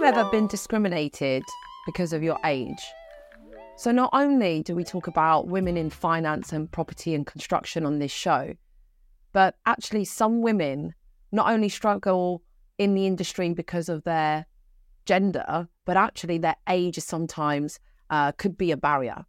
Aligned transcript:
you 0.00 0.06
ever 0.06 0.24
been 0.30 0.46
discriminated 0.46 1.42
because 1.84 2.14
of 2.14 2.22
your 2.22 2.38
age? 2.46 2.82
So, 3.76 3.92
not 3.92 4.08
only 4.14 4.62
do 4.62 4.74
we 4.74 4.82
talk 4.82 5.08
about 5.08 5.48
women 5.48 5.76
in 5.76 5.90
finance 5.90 6.54
and 6.54 6.72
property 6.72 7.14
and 7.14 7.26
construction 7.26 7.84
on 7.84 7.98
this 7.98 8.10
show, 8.10 8.54
but 9.34 9.56
actually, 9.66 10.06
some 10.06 10.40
women 10.40 10.94
not 11.32 11.50
only 11.50 11.68
struggle 11.68 12.42
in 12.78 12.94
the 12.94 13.06
industry 13.06 13.52
because 13.52 13.90
of 13.90 14.02
their 14.04 14.46
gender, 15.04 15.68
but 15.84 15.98
actually, 15.98 16.38
their 16.38 16.56
age 16.66 16.96
is 16.96 17.04
sometimes 17.04 17.78
uh, 18.08 18.32
could 18.32 18.56
be 18.56 18.70
a 18.70 18.78
barrier. 18.78 19.26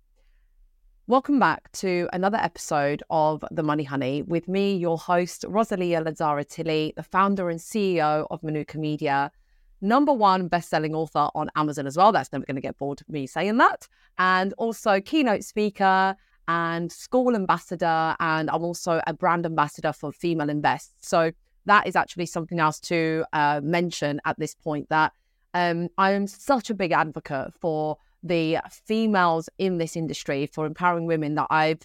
Welcome 1.06 1.38
back 1.38 1.70
to 1.74 2.08
another 2.14 2.38
episode 2.38 3.04
of 3.10 3.44
The 3.52 3.64
Money 3.64 3.84
Honey 3.84 4.22
with 4.22 4.48
me, 4.48 4.78
your 4.78 4.98
host, 4.98 5.44
Rosalia 5.50 6.02
Lazara 6.02 6.48
Tilley, 6.48 6.94
the 6.96 7.04
founder 7.04 7.50
and 7.50 7.60
CEO 7.60 8.26
of 8.32 8.42
Manuka 8.42 8.78
Media 8.78 9.34
number 9.82 10.14
one 10.14 10.48
best-selling 10.48 10.96
author 10.96 11.30
on 11.36 11.50
Amazon 11.56 11.88
as 11.88 11.98
well. 11.98 12.12
That's 12.12 12.32
never 12.32 12.46
going 12.46 12.56
to 12.56 12.62
get 12.62 12.78
bored 12.78 13.02
of 13.02 13.10
me 13.10 13.28
saying 13.28 13.58
that. 13.58 13.88
And 14.18 14.54
also 14.58 15.02
keynote 15.02 15.44
speaker 15.44 16.16
and 16.48 16.92
school 16.92 17.36
ambassador, 17.36 18.16
and 18.20 18.50
I'm 18.50 18.64
also 18.64 19.02
a 19.08 19.14
brand 19.14 19.46
ambassador 19.46 19.94
for 19.94 20.12
Female 20.12 20.50
Invest. 20.50 20.94
So 21.06 21.32
that 21.66 21.88
is 21.88 21.96
actually 21.96 22.26
something 22.26 22.60
else 22.60 22.80
to 22.82 23.24
uh, 23.34 23.62
mention 23.64 24.20
at 24.26 24.38
this 24.40 24.56
point. 24.56 24.90
That 24.90 25.14
um, 25.54 25.90
I 25.98 26.12
am 26.12 26.28
such 26.28 26.70
a 26.70 26.74
big 26.74 26.92
advocate 26.92 27.54
for 27.60 27.98
the 28.24 28.58
females 28.86 29.50
in 29.58 29.78
this 29.78 29.96
industry 29.96 30.46
for 30.46 30.66
empowering 30.66 31.06
women 31.06 31.36
that 31.36 31.48
I've 31.50 31.82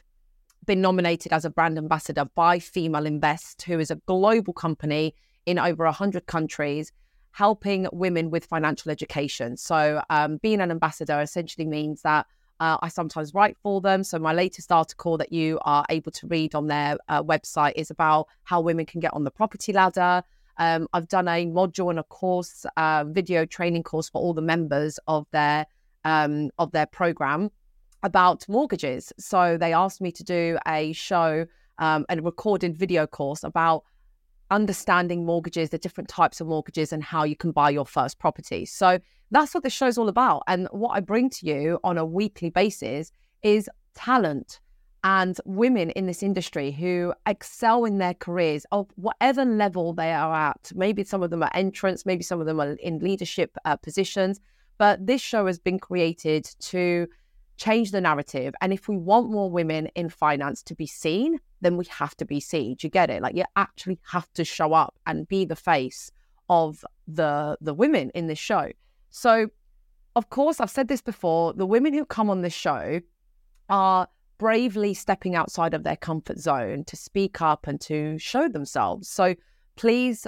been 0.67 0.81
nominated 0.81 1.33
as 1.33 1.45
a 1.45 1.51
brand 1.51 1.79
ambassador 1.79 2.25
by 2.35 2.59
Female 2.59 3.07
Invest, 3.07 3.63
who 3.63 3.79
is 3.79 3.91
a 3.91 3.97
global 4.07 4.53
company 4.53 5.15
in 5.47 5.59
over 5.59 5.85
100 5.85 6.27
countries 6.27 6.93
helping 7.37 7.87
women 7.92 8.30
with 8.30 8.46
financial 8.46 8.90
education. 8.90 9.59
So, 9.59 10.01
um, 10.09 10.38
being 10.38 10.62
an 10.62 10.70
ambassador 10.70 11.20
essentially 11.20 11.66
means 11.66 12.01
that 12.01 12.24
uh, 12.60 12.79
I 12.80 12.88
sometimes 12.88 13.34
write 13.34 13.59
for 13.62 13.82
them. 13.82 14.04
So, 14.04 14.18
my 14.18 14.32
latest 14.32 14.73
article 14.73 15.18
that 15.18 15.30
you 15.34 15.59
are 15.66 15.84
able 15.90 16.12
to 16.12 16.26
read 16.29 16.54
on 16.54 16.66
their 16.66 16.96
uh, 17.10 17.23
website 17.23 17.74
is 17.76 17.90
about 17.90 18.29
how 18.45 18.62
women 18.62 18.87
can 18.87 19.01
get 19.01 19.12
on 19.12 19.24
the 19.24 19.30
property 19.30 19.74
ladder. 19.74 20.23
Um, 20.57 20.88
I've 20.95 21.09
done 21.09 21.29
a 21.29 21.45
module 21.45 21.90
and 21.90 21.98
a 21.98 22.04
course, 22.04 22.64
uh, 22.79 23.04
video 23.07 23.45
training 23.45 23.82
course 23.82 24.09
for 24.09 24.23
all 24.23 24.32
the 24.32 24.40
members 24.40 24.98
of 25.07 25.26
their 25.30 25.66
um, 26.07 26.48
of 26.59 26.73
their 26.73 26.87
program 26.87 27.51
about 28.02 28.48
mortgages. 28.48 29.12
So 29.18 29.59
they 29.59 29.74
asked 29.74 30.01
me 30.01 30.10
to 30.12 30.24
do 30.24 30.57
a 30.66 30.95
show 30.95 31.45
um, 31.79 32.07
and 32.09 32.24
recorded 32.24 32.79
video 32.79 33.07
course 33.07 33.45
about 33.45 33.82
understanding 34.51 35.25
mortgages, 35.25 35.71
the 35.71 35.79
different 35.79 36.09
types 36.09 36.41
of 36.41 36.47
mortgages, 36.47 36.93
and 36.93 37.02
how 37.02 37.25
you 37.25 37.37
can 37.37 37.52
buy 37.52 37.71
your 37.71 37.87
first 37.87 38.19
property. 38.19 38.65
So 38.65 38.99
that's 39.30 39.55
what 39.55 39.63
this 39.63 39.73
show's 39.73 39.99
all 39.99 40.09
about. 40.09 40.43
And 40.47 40.69
what 40.71 40.91
I 40.91 41.01
bring 41.01 41.30
to 41.30 41.47
you 41.47 41.79
on 41.83 41.99
a 41.99 42.05
weekly 42.05 42.51
basis 42.51 43.11
is 43.43 43.69
talent 43.95 44.61
and 45.05 45.38
women 45.45 45.91
in 45.91 46.07
this 46.07 46.23
industry 46.23 46.73
who 46.73 47.15
excel 47.27 47.85
in 47.85 47.99
their 47.99 48.15
careers 48.15 48.66
of 48.73 48.88
whatever 48.97 49.45
level 49.45 49.93
they 49.93 50.13
are 50.13 50.35
at. 50.35 50.73
Maybe 50.75 51.05
some 51.05 51.23
of 51.23 51.31
them 51.31 51.43
are 51.43 51.51
entrants, 51.55 52.05
maybe 52.05 52.25
some 52.25 52.41
of 52.41 52.47
them 52.47 52.60
are 52.60 52.73
in 52.73 52.99
leadership 52.99 53.57
uh, 53.65 53.77
positions. 53.77 54.41
But 54.79 55.07
this 55.07 55.21
show 55.21 55.47
has 55.47 55.59
been 55.59 55.79
created 55.79 56.45
to 56.60 57.07
change 57.57 57.90
the 57.90 58.01
narrative. 58.01 58.54
And 58.60 58.73
if 58.73 58.88
we 58.88 58.96
want 58.96 59.30
more 59.30 59.51
women 59.51 59.87
in 59.95 60.09
finance 60.09 60.62
to 60.65 60.74
be 60.74 60.87
seen, 60.87 61.38
then 61.60 61.76
we 61.76 61.87
have 61.87 62.16
to 62.18 62.24
be 62.24 62.40
seen. 62.40 62.74
Do 62.74 62.87
you 62.87 62.90
get 62.90 63.10
it? 63.10 63.23
Like 63.23 63.37
you 63.37 63.45
actually 63.57 63.98
have 64.10 64.32
to 64.34 64.44
show 64.44 64.72
up 64.72 64.98
and 65.06 65.28
be 65.28 65.44
the 65.44 65.56
face 65.56 66.10
of 66.48 66.84
the 67.09 67.56
the 67.60 67.75
women 67.75 68.10
in 68.15 68.26
this 68.26 68.38
show. 68.38 68.71
So, 69.10 69.48
of 70.14 70.31
course, 70.31 70.60
I've 70.60 70.70
said 70.70 70.88
this 70.88 71.00
before, 71.00 71.53
the 71.53 71.66
women 71.66 71.92
who 71.92 72.04
come 72.04 72.31
on 72.31 72.42
this 72.42 72.53
show 72.53 73.00
are 73.69 74.08
bravely 74.38 74.92
stepping 74.94 75.34
outside 75.34 75.72
of 75.72 75.82
their 75.82 75.97
comfort 75.97 76.38
zone 76.38 76.84
to 76.84 76.97
speak 76.97 77.41
up 77.41 77.66
and 77.66 77.81
to 77.82 78.19
show 78.19 78.48
themselves. 78.48 79.08
So, 79.08 79.34
please 79.76 80.26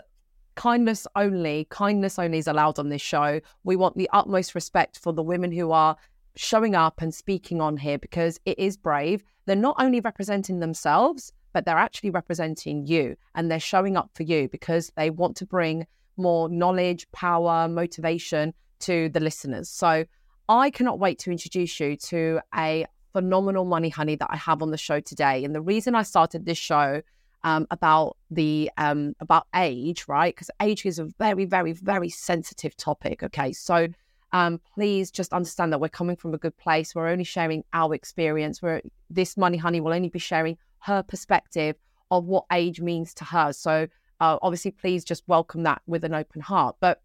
kindness 0.57 1.07
only, 1.15 1.69
kindness 1.71 2.19
only 2.19 2.39
is 2.39 2.49
allowed 2.49 2.81
on 2.81 2.89
this 2.89 3.03
show. 3.03 3.41
We 3.63 3.77
want 3.77 3.97
the 3.97 4.11
utmost 4.13 4.57
respect 4.57 4.99
for 4.99 5.13
the 5.13 5.23
women 5.23 5.53
who 5.53 5.71
are 5.71 5.97
showing 6.39 6.77
up 6.77 7.03
and 7.03 7.13
speaking 7.13 7.61
on 7.61 7.77
here 7.77 7.99
because 7.99 8.39
it 8.45 8.59
is 8.59 8.77
brave. 8.77 9.25
They're 9.47 9.57
not 9.57 9.77
only 9.79 10.01
representing 10.01 10.61
themselves, 10.61 11.33
but 11.53 11.65
they're 11.65 11.77
actually 11.77 12.11
representing 12.11 12.87
you 12.87 13.17
and 13.35 13.51
they're 13.51 13.59
showing 13.59 13.97
up 13.97 14.11
for 14.15 14.23
you 14.23 14.49
because 14.49 14.93
they 14.97 15.11
want 15.11 15.37
to 15.39 15.47
bring 15.47 15.87
more 16.17 16.49
knowledge, 16.49 17.11
power, 17.11 17.67
motivation 17.69 18.55
to 18.81 19.09
the 19.09 19.19
listeners. 19.19 19.69
So 19.69 20.05
I 20.49 20.71
cannot 20.71 21.01
wait 21.01 21.19
to 21.21 21.33
introduce 21.33 21.81
you 21.81 21.97
to 21.97 22.41
a 22.55 22.87
phenomenal 23.13 23.65
money 23.65 23.89
honey 23.89 24.15
that 24.15 24.29
I 24.31 24.37
have 24.37 24.63
on 24.63 24.71
the 24.71 24.79
show 24.79 25.01
today. 25.01 25.45
And 25.45 25.55
the 25.55 25.61
reason 25.61 25.97
I 25.97 26.03
started 26.05 26.47
this 26.47 26.59
show 26.59 27.03
um, 27.43 27.67
about 27.73 28.17
the 28.31 28.71
um, 28.79 29.15
about 29.21 29.47
age, 29.55 30.07
right? 30.07 30.35
Because 30.35 30.51
age 30.63 30.87
is 30.87 30.99
a 31.01 31.05
very, 31.19 31.45
very, 31.45 31.73
very 31.73 32.11
sensitive 32.11 32.77
topic. 32.77 33.23
Okay, 33.23 33.53
so 33.53 33.89
um, 34.33 34.61
please 34.75 35.11
just 35.11 35.33
understand 35.33 35.73
that 35.73 35.81
we're 35.81 35.89
coming 35.89 36.17
from 36.17 36.35
a 36.35 36.39
good 36.39 36.57
place. 36.57 36.95
We're 36.95 37.09
only 37.09 37.25
sharing 37.25 37.65
our 37.73 37.95
experience. 37.95 38.61
Where 38.61 38.83
this 39.11 39.37
money 39.37 39.57
honey 39.57 39.81
will 39.81 39.93
only 39.93 40.09
be 40.09 40.19
sharing 40.19 40.59
her 40.81 41.03
perspective 41.03 41.77
of 42.11 42.25
what 42.25 42.45
age 42.53 42.81
means 42.81 43.15
to 43.15 43.25
her. 43.25 43.53
So 43.53 43.89
uh, 44.21 44.39
obviously, 44.43 44.73
please 44.73 45.05
just 45.05 45.23
welcome 45.27 45.63
that 45.63 45.83
with 45.87 46.05
an 46.05 46.15
open 46.15 46.41
heart. 46.41 46.77
But 46.81 47.01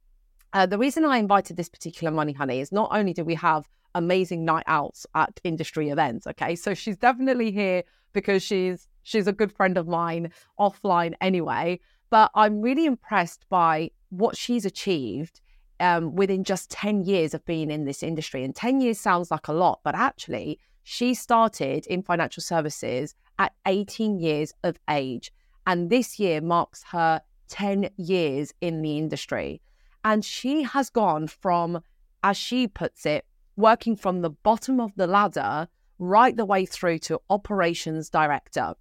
uh, 0.53 0.65
the 0.65 0.77
reason 0.77 1.05
I 1.05 1.17
invited 1.17 1.57
this 1.57 1.69
particular 1.69 2.11
money 2.11 2.33
honey 2.33 2.59
is 2.59 2.71
not 2.71 2.89
only 2.91 3.13
do 3.13 3.23
we 3.23 3.35
have 3.35 3.67
amazing 3.95 4.43
night 4.45 4.63
outs 4.67 5.05
at 5.15 5.39
industry 5.43 5.89
events. 5.89 6.27
Okay, 6.27 6.55
so 6.55 6.73
she's 6.73 6.97
definitely 6.97 7.51
here 7.51 7.83
because 8.11 8.43
she's 8.43 8.87
she's 9.03 9.27
a 9.27 9.33
good 9.33 9.51
friend 9.51 9.77
of 9.77 9.87
mine 9.87 10.31
offline 10.59 11.13
anyway. 11.21 11.79
But 12.09 12.31
I'm 12.35 12.61
really 12.61 12.85
impressed 12.85 13.45
by 13.49 13.91
what 14.09 14.37
she's 14.37 14.65
achieved 14.65 15.41
um, 15.79 16.15
within 16.15 16.43
just 16.43 16.69
10 16.71 17.03
years 17.03 17.33
of 17.33 17.45
being 17.45 17.71
in 17.71 17.85
this 17.85 18.03
industry. 18.03 18.43
And 18.43 18.55
10 18.55 18.81
years 18.81 18.99
sounds 18.99 19.31
like 19.31 19.47
a 19.47 19.53
lot, 19.53 19.79
but 19.83 19.95
actually, 19.95 20.59
she 20.83 21.13
started 21.13 21.85
in 21.87 22.03
financial 22.03 22.41
services 22.41 23.15
at 23.39 23.53
18 23.65 24.19
years 24.19 24.53
of 24.63 24.77
age. 24.89 25.31
And 25.65 25.89
this 25.89 26.19
year 26.19 26.41
marks 26.41 26.83
her 26.91 27.21
10 27.49 27.89
years 27.97 28.53
in 28.61 28.81
the 28.81 28.97
industry. 28.97 29.61
And 30.03 30.23
she 30.25 30.63
has 30.63 30.89
gone 30.89 31.27
from, 31.27 31.81
as 32.23 32.35
she 32.37 32.67
puts 32.67 33.05
it, 33.05 33.25
working 33.55 33.95
from 33.95 34.21
the 34.21 34.29
bottom 34.29 34.79
of 34.79 34.93
the 34.95 35.07
ladder 35.07 35.67
right 35.99 36.35
the 36.35 36.45
way 36.45 36.65
through 36.65 36.99
to 36.99 37.21
operations 37.29 38.09
director. 38.09 38.73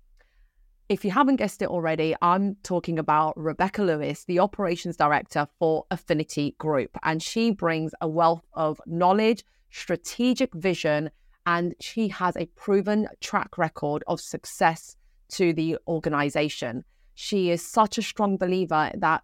If 0.88 1.04
you 1.04 1.10
haven't 1.10 1.36
guessed 1.36 1.62
it 1.62 1.68
already, 1.68 2.14
I'm 2.20 2.56
talking 2.62 2.98
about 2.98 3.36
Rebecca 3.36 3.82
Lewis, 3.82 4.24
the 4.24 4.40
operations 4.40 4.96
director 4.96 5.46
for 5.58 5.86
Affinity 5.90 6.54
Group. 6.58 6.98
And 7.02 7.22
she 7.22 7.50
brings 7.50 7.92
a 8.00 8.08
wealth 8.08 8.44
of 8.52 8.80
knowledge, 8.84 9.44
strategic 9.70 10.52
vision, 10.54 11.10
and 11.46 11.74
she 11.80 12.08
has 12.08 12.36
a 12.36 12.46
proven 12.56 13.08
track 13.20 13.56
record 13.56 14.04
of 14.06 14.20
success 14.20 14.96
to 15.30 15.52
the 15.52 15.78
organization. 15.88 16.84
She 17.14 17.50
is 17.50 17.66
such 17.66 17.96
a 17.96 18.02
strong 18.02 18.36
believer 18.36 18.90
that 18.94 19.22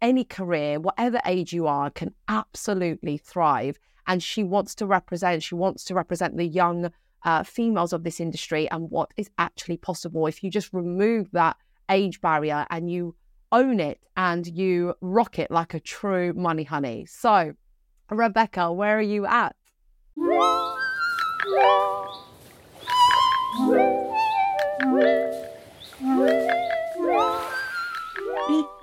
any 0.00 0.24
career, 0.24 0.78
whatever 0.78 1.20
age 1.26 1.52
you 1.52 1.66
are, 1.66 1.90
can 1.90 2.14
absolutely 2.28 3.18
thrive. 3.18 3.78
And 4.06 4.22
she 4.22 4.44
wants 4.44 4.74
to 4.76 4.86
represent, 4.86 5.42
she 5.42 5.54
wants 5.54 5.84
to 5.84 5.94
represent 5.94 6.36
the 6.36 6.46
young 6.46 6.92
uh, 7.24 7.42
females 7.42 7.92
of 7.92 8.04
this 8.04 8.20
industry 8.20 8.68
and 8.70 8.90
what 8.90 9.12
is 9.16 9.30
actually 9.38 9.76
possible 9.76 10.26
if 10.26 10.42
you 10.42 10.50
just 10.50 10.72
remove 10.72 11.30
that 11.32 11.56
age 11.90 12.20
barrier 12.20 12.66
and 12.70 12.90
you 12.90 13.14
own 13.52 13.80
it 13.80 14.00
and 14.16 14.46
you 14.46 14.94
rock 15.00 15.38
it 15.38 15.50
like 15.50 15.74
a 15.74 15.80
true 15.80 16.32
money 16.34 16.64
honey. 16.64 17.06
So, 17.06 17.54
Rebecca, 18.10 18.72
where 18.72 18.98
are 18.98 19.02
you 19.02 19.26
at? 19.26 19.56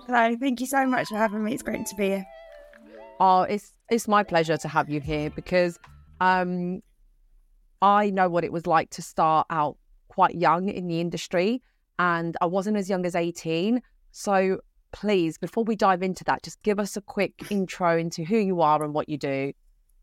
Hello, 0.07 0.35
thank 0.39 0.61
you 0.61 0.67
so 0.67 0.85
much 0.85 1.07
for 1.07 1.17
having 1.17 1.43
me. 1.43 1.53
It's 1.53 1.63
great 1.63 1.85
to 1.87 1.95
be 1.95 2.09
here. 2.09 2.25
Oh, 3.19 3.41
it's 3.41 3.73
it's 3.89 4.07
my 4.07 4.23
pleasure 4.23 4.57
to 4.57 4.67
have 4.67 4.89
you 4.89 5.01
here 5.01 5.29
because 5.29 5.79
um, 6.21 6.81
I 7.85 8.09
know 8.09 8.27
what 8.29 8.43
it 8.43 8.51
was 8.51 8.65
like 8.65 8.89
to 8.91 9.03
start 9.03 9.45
out 9.51 9.77
quite 10.07 10.33
young 10.33 10.69
in 10.69 10.87
the 10.87 10.99
industry, 10.99 11.61
and 11.99 12.35
I 12.41 12.47
wasn't 12.47 12.77
as 12.77 12.89
young 12.89 13.05
as 13.05 13.13
18. 13.13 13.79
So 14.11 14.61
please, 14.91 15.37
before 15.37 15.63
we 15.63 15.75
dive 15.75 16.01
into 16.01 16.23
that, 16.23 16.41
just 16.41 16.63
give 16.63 16.79
us 16.79 16.97
a 16.97 17.01
quick 17.01 17.51
intro 17.51 17.95
into 17.95 18.23
who 18.23 18.37
you 18.37 18.61
are 18.61 18.83
and 18.83 18.91
what 18.91 19.07
you 19.07 19.19
do. 19.19 19.53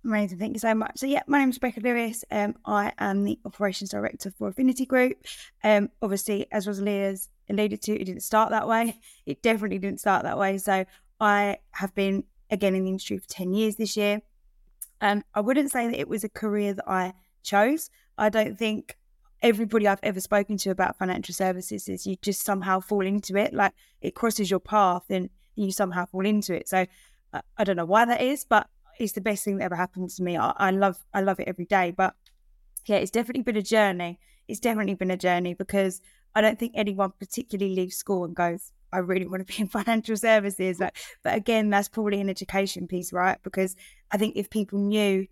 Amazing, 0.04 0.38
thank 0.38 0.54
you 0.54 0.60
so 0.60 0.76
much. 0.76 0.92
So 0.94 1.06
yeah, 1.06 1.22
my 1.26 1.40
name 1.40 1.50
is 1.50 1.56
Rebecca 1.56 1.80
Lewis. 1.80 2.24
Um, 2.30 2.54
I 2.64 2.92
am 2.98 3.24
the 3.24 3.40
operations 3.44 3.90
director 3.90 4.30
for 4.30 4.46
Affinity 4.46 4.86
Group. 4.86 5.16
Um, 5.64 5.90
obviously, 6.00 6.46
as 6.52 6.68
Rosalia's 6.68 7.30
alluded 7.50 7.82
to, 7.82 8.00
it 8.00 8.04
didn't 8.04 8.22
start 8.22 8.50
that 8.50 8.68
way. 8.68 9.00
It 9.26 9.42
definitely 9.42 9.78
didn't 9.80 9.98
start 9.98 10.22
that 10.22 10.38
way. 10.38 10.58
So 10.58 10.84
I 11.18 11.56
have 11.72 11.92
been 11.96 12.22
again 12.48 12.76
in 12.76 12.84
the 12.84 12.90
industry 12.90 13.18
for 13.18 13.26
10 13.26 13.54
years 13.54 13.74
this 13.74 13.96
year. 13.96 14.22
Um, 15.00 15.24
I 15.34 15.40
wouldn't 15.40 15.72
say 15.72 15.88
that 15.88 15.98
it 15.98 16.08
was 16.08 16.22
a 16.22 16.28
career 16.28 16.74
that 16.74 16.88
I 16.88 17.14
chose. 17.42 17.90
I 18.18 18.28
don't 18.28 18.58
think 18.58 18.96
everybody 19.42 19.88
I've 19.88 20.00
ever 20.02 20.20
spoken 20.20 20.56
to 20.58 20.70
about 20.70 20.96
financial 20.98 21.34
services 21.34 21.88
is 21.88 22.06
you 22.06 22.16
just 22.22 22.44
somehow 22.44 22.80
fall 22.80 23.04
into 23.04 23.36
it. 23.36 23.52
Like 23.52 23.72
it 24.00 24.14
crosses 24.14 24.50
your 24.50 24.60
path 24.60 25.04
and 25.10 25.30
you 25.56 25.72
somehow 25.72 26.06
fall 26.06 26.24
into 26.24 26.54
it. 26.54 26.68
So 26.68 26.86
uh, 27.32 27.40
I 27.58 27.64
don't 27.64 27.76
know 27.76 27.84
why 27.84 28.04
that 28.04 28.22
is, 28.22 28.44
but 28.44 28.68
it's 28.98 29.12
the 29.12 29.20
best 29.20 29.44
thing 29.44 29.56
that 29.58 29.64
ever 29.64 29.76
happened 29.76 30.10
to 30.10 30.22
me. 30.22 30.36
I, 30.36 30.52
I 30.56 30.70
love 30.70 30.98
I 31.12 31.22
love 31.22 31.40
it 31.40 31.48
every 31.48 31.64
day. 31.64 31.90
But 31.90 32.14
yeah, 32.86 32.96
it's 32.96 33.10
definitely 33.10 33.42
been 33.42 33.56
a 33.56 33.62
journey. 33.62 34.18
It's 34.48 34.60
definitely 34.60 34.94
been 34.94 35.10
a 35.10 35.16
journey 35.16 35.54
because 35.54 36.00
I 36.34 36.40
don't 36.40 36.58
think 36.58 36.72
anyone 36.74 37.12
particularly 37.18 37.74
leaves 37.74 37.96
school 37.96 38.24
and 38.24 38.34
goes, 38.34 38.72
I 38.92 38.98
really 38.98 39.26
want 39.26 39.46
to 39.46 39.52
be 39.52 39.60
in 39.60 39.68
financial 39.68 40.16
services. 40.16 40.80
Like, 40.80 40.96
but 41.22 41.34
again, 41.34 41.70
that's 41.70 41.88
probably 41.88 42.20
an 42.20 42.30
education 42.30 42.86
piece, 42.86 43.12
right? 43.12 43.38
Because 43.42 43.76
I 44.10 44.18
think 44.18 44.36
if 44.36 44.50
people 44.50 44.78
knew 44.78 45.26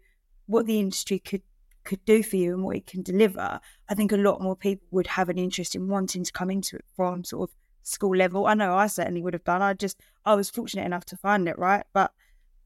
what 0.47 0.67
the 0.67 0.81
industry 0.81 1.19
could 1.19 1.43
could 1.91 2.05
do 2.05 2.23
for 2.23 2.37
you 2.37 2.55
and 2.55 2.63
what 2.63 2.77
it 2.77 2.87
can 2.87 3.03
deliver, 3.03 3.61
I 3.89 3.95
think 3.97 4.13
a 4.13 4.17
lot 4.17 4.41
more 4.41 4.55
people 4.55 4.87
would 4.93 5.09
have 5.09 5.29
an 5.29 5.39
interest 5.39 5.75
in 5.75 5.89
wanting 5.89 6.23
to 6.23 6.31
come 6.31 6.49
into 6.49 6.77
it 6.77 6.85
from 6.95 7.25
sort 7.25 7.51
of 7.51 7.57
school 7.83 8.17
level. 8.17 8.47
I 8.47 8.55
know 8.55 8.75
I 8.77 8.87
certainly 8.87 9.23
would 9.23 9.35
have 9.35 9.43
done. 9.43 9.61
I 9.61 9.75
just 9.75 10.01
I 10.25 10.35
was 10.35 10.49
fortunate 10.49 10.87
enough 10.87 11.05
to 11.07 11.17
find 11.17 11.49
it, 11.49 11.59
right? 11.59 11.85
But 11.93 12.13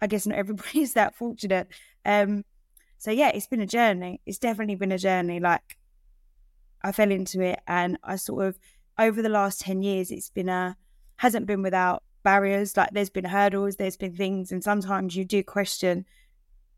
I 0.03 0.09
guess 0.09 0.27
not 0.27 0.37
everybody 0.37 0.81
is 0.87 0.93
that 0.93 1.17
fortunate. 1.17 1.69
Um, 2.05 2.45
so 2.99 3.11
yeah, 3.11 3.31
it's 3.31 3.47
been 3.47 3.63
a 3.63 3.67
journey. 3.67 4.21
It's 4.27 4.39
definitely 4.39 4.75
been 4.75 4.93
a 4.93 4.99
journey. 4.99 5.41
Like 5.41 5.79
I 6.83 6.93
fell 6.93 7.11
into 7.11 7.41
it, 7.41 7.61
and 7.67 7.97
I 8.05 8.17
sort 8.17 8.47
of 8.47 8.59
over 8.99 9.23
the 9.23 9.31
last 9.31 9.63
ten 9.63 9.83
years, 9.83 10.11
it's 10.11 10.29
been 10.29 10.51
a 10.51 10.77
hasn't 11.17 11.47
been 11.47 11.63
without 11.63 12.03
barriers. 12.23 12.77
Like 12.77 12.91
there's 12.93 13.09
been 13.09 13.25
hurdles, 13.25 13.77
there's 13.77 13.97
been 13.97 14.15
things, 14.15 14.53
and 14.53 14.63
sometimes 14.63 15.17
you 15.17 15.25
do 15.25 15.43
question, 15.43 16.05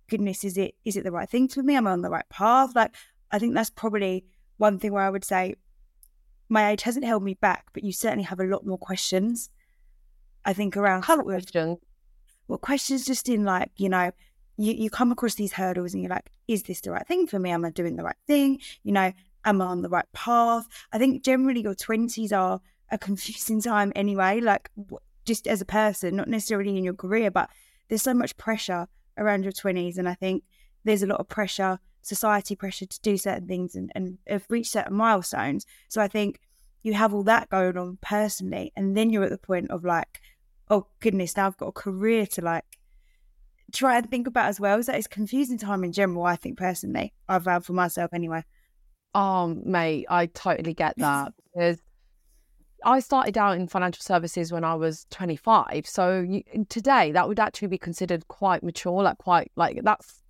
goodness, 0.08 0.44
is 0.44 0.56
it 0.56 0.74
is 0.84 0.96
it 0.96 1.04
the 1.04 1.12
right 1.12 1.28
thing 1.28 1.48
for 1.48 1.62
me? 1.62 1.76
Am 1.76 1.86
I 1.86 1.92
on 1.92 2.02
the 2.02 2.10
right 2.10 2.28
path? 2.28 2.74
Like 2.74 2.94
I 3.30 3.38
think 3.38 3.54
that's 3.54 3.70
probably 3.70 4.24
one 4.56 4.78
thing 4.78 4.92
where 4.92 5.02
I 5.02 5.10
would 5.10 5.24
say 5.24 5.54
my 6.48 6.70
age 6.70 6.82
hasn't 6.82 7.04
held 7.04 7.22
me 7.22 7.34
back, 7.34 7.66
but 7.72 7.82
you 7.82 7.92
certainly 7.92 8.24
have 8.24 8.40
a 8.40 8.44
lot 8.44 8.66
more 8.66 8.78
questions. 8.78 9.50
I 10.44 10.52
think 10.52 10.76
around 10.76 11.04
of 11.08 11.24
questions. 11.24 11.78
Well, 12.46 12.58
questions 12.58 13.04
just 13.04 13.28
in 13.28 13.44
like, 13.44 13.72
you 13.76 13.88
know, 13.88 14.12
you, 14.56 14.72
you 14.72 14.90
come 14.90 15.10
across 15.10 15.34
these 15.34 15.52
hurdles 15.52 15.92
and 15.92 16.02
you're 16.02 16.10
like, 16.10 16.30
is 16.46 16.62
this 16.62 16.80
the 16.80 16.92
right 16.92 17.06
thing 17.06 17.26
for 17.26 17.38
me? 17.38 17.50
Am 17.50 17.64
I 17.64 17.70
doing 17.70 17.96
the 17.96 18.04
right 18.04 18.16
thing? 18.26 18.60
You 18.84 18.92
know, 18.92 19.12
am 19.44 19.60
I 19.60 19.66
on 19.66 19.82
the 19.82 19.88
right 19.88 20.10
path? 20.12 20.68
I 20.92 20.98
think 20.98 21.24
generally 21.24 21.62
your 21.62 21.74
20s 21.74 22.32
are 22.32 22.60
a 22.90 22.98
confusing 23.06 23.60
time 23.60 23.92
anyway, 23.96 24.40
like 24.40 24.70
just 25.24 25.48
as 25.48 25.60
a 25.60 25.66
person, 25.66 26.16
not 26.16 26.28
necessarily 26.28 26.76
in 26.76 26.84
your 26.84 26.94
career, 26.94 27.30
but 27.30 27.50
there's 27.88 28.02
so 28.02 28.14
much 28.14 28.36
pressure 28.36 28.86
around 29.18 29.42
your 29.42 29.52
20s. 29.52 29.98
And 29.98 30.08
I 30.08 30.14
think 30.14 30.44
there's 30.84 31.02
a 31.02 31.06
lot 31.06 31.20
of 31.20 31.28
pressure, 31.28 31.78
society 32.02 32.56
pressure 32.56 32.86
to 32.86 33.00
do 33.00 33.16
certain 33.16 33.46
things 33.46 33.74
and, 33.74 33.90
and 33.94 34.18
have 34.26 34.44
reached 34.48 34.72
certain 34.72 34.94
milestones. 34.94 35.66
So 35.88 36.00
I 36.00 36.08
think 36.08 36.40
you 36.82 36.94
have 36.94 37.12
all 37.12 37.24
that 37.24 37.48
going 37.48 37.76
on 37.76 37.98
personally. 38.00 38.72
And 38.76 38.96
then 38.96 39.10
you're 39.10 39.24
at 39.24 39.30
the 39.30 39.38
point 39.38 39.70
of 39.70 39.84
like, 39.84 40.20
oh 40.70 40.86
goodness, 41.00 41.36
now 41.36 41.46
I've 41.46 41.56
got 41.56 41.68
a 41.68 41.72
career 41.72 42.26
to 42.26 42.42
like 42.42 42.64
try 43.72 43.96
and 43.98 44.08
think 44.08 44.26
about 44.26 44.48
as 44.48 44.60
well. 44.60 44.82
So 44.82 44.92
it's 44.92 45.06
confusing 45.06 45.58
time 45.58 45.84
in 45.84 45.92
general, 45.92 46.24
I 46.24 46.36
think 46.36 46.58
personally. 46.58 47.12
I've 47.28 47.44
found 47.44 47.64
for 47.64 47.72
myself 47.72 48.12
anyway. 48.12 48.44
Oh, 49.14 49.48
mate, 49.64 50.06
I 50.08 50.26
totally 50.26 50.74
get 50.74 50.94
that 50.98 51.32
because 51.52 51.80
I 52.84 53.00
started 53.00 53.38
out 53.38 53.56
in 53.56 53.68
financial 53.68 54.02
services 54.02 54.52
when 54.52 54.64
I 54.64 54.74
was 54.74 55.06
25. 55.10 55.86
So 55.86 56.20
you, 56.20 56.42
today 56.68 57.12
that 57.12 57.28
would 57.28 57.40
actually 57.40 57.68
be 57.68 57.78
considered 57.78 58.28
quite 58.28 58.62
mature, 58.62 59.02
like 59.02 59.18
quite 59.18 59.50
like 59.56 59.80
that's 59.82 60.22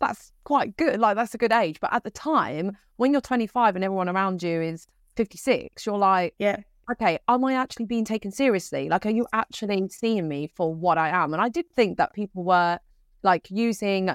that's 0.00 0.32
quite 0.44 0.76
good. 0.76 0.98
Like 0.98 1.16
that's 1.16 1.34
a 1.34 1.38
good 1.38 1.52
age. 1.52 1.78
But 1.80 1.92
at 1.92 2.04
the 2.04 2.10
time, 2.10 2.76
when 2.96 3.12
you're 3.12 3.20
25 3.20 3.76
and 3.76 3.84
everyone 3.84 4.08
around 4.08 4.42
you 4.42 4.60
is 4.60 4.86
56, 5.16 5.86
you're 5.86 5.98
like, 5.98 6.34
yeah, 6.38 6.56
okay, 6.90 7.18
am 7.28 7.44
I 7.44 7.54
actually 7.54 7.86
being 7.86 8.04
taken 8.04 8.30
seriously? 8.30 8.88
Like, 8.88 9.06
are 9.06 9.10
you 9.10 9.26
actually 9.32 9.88
seeing 9.88 10.28
me 10.28 10.48
for 10.54 10.74
what 10.74 10.98
I 10.98 11.08
am? 11.10 11.32
And 11.32 11.42
I 11.42 11.48
did 11.48 11.70
think 11.70 11.98
that 11.98 12.12
people 12.12 12.44
were 12.44 12.78
like 13.22 13.50
using 13.50 14.10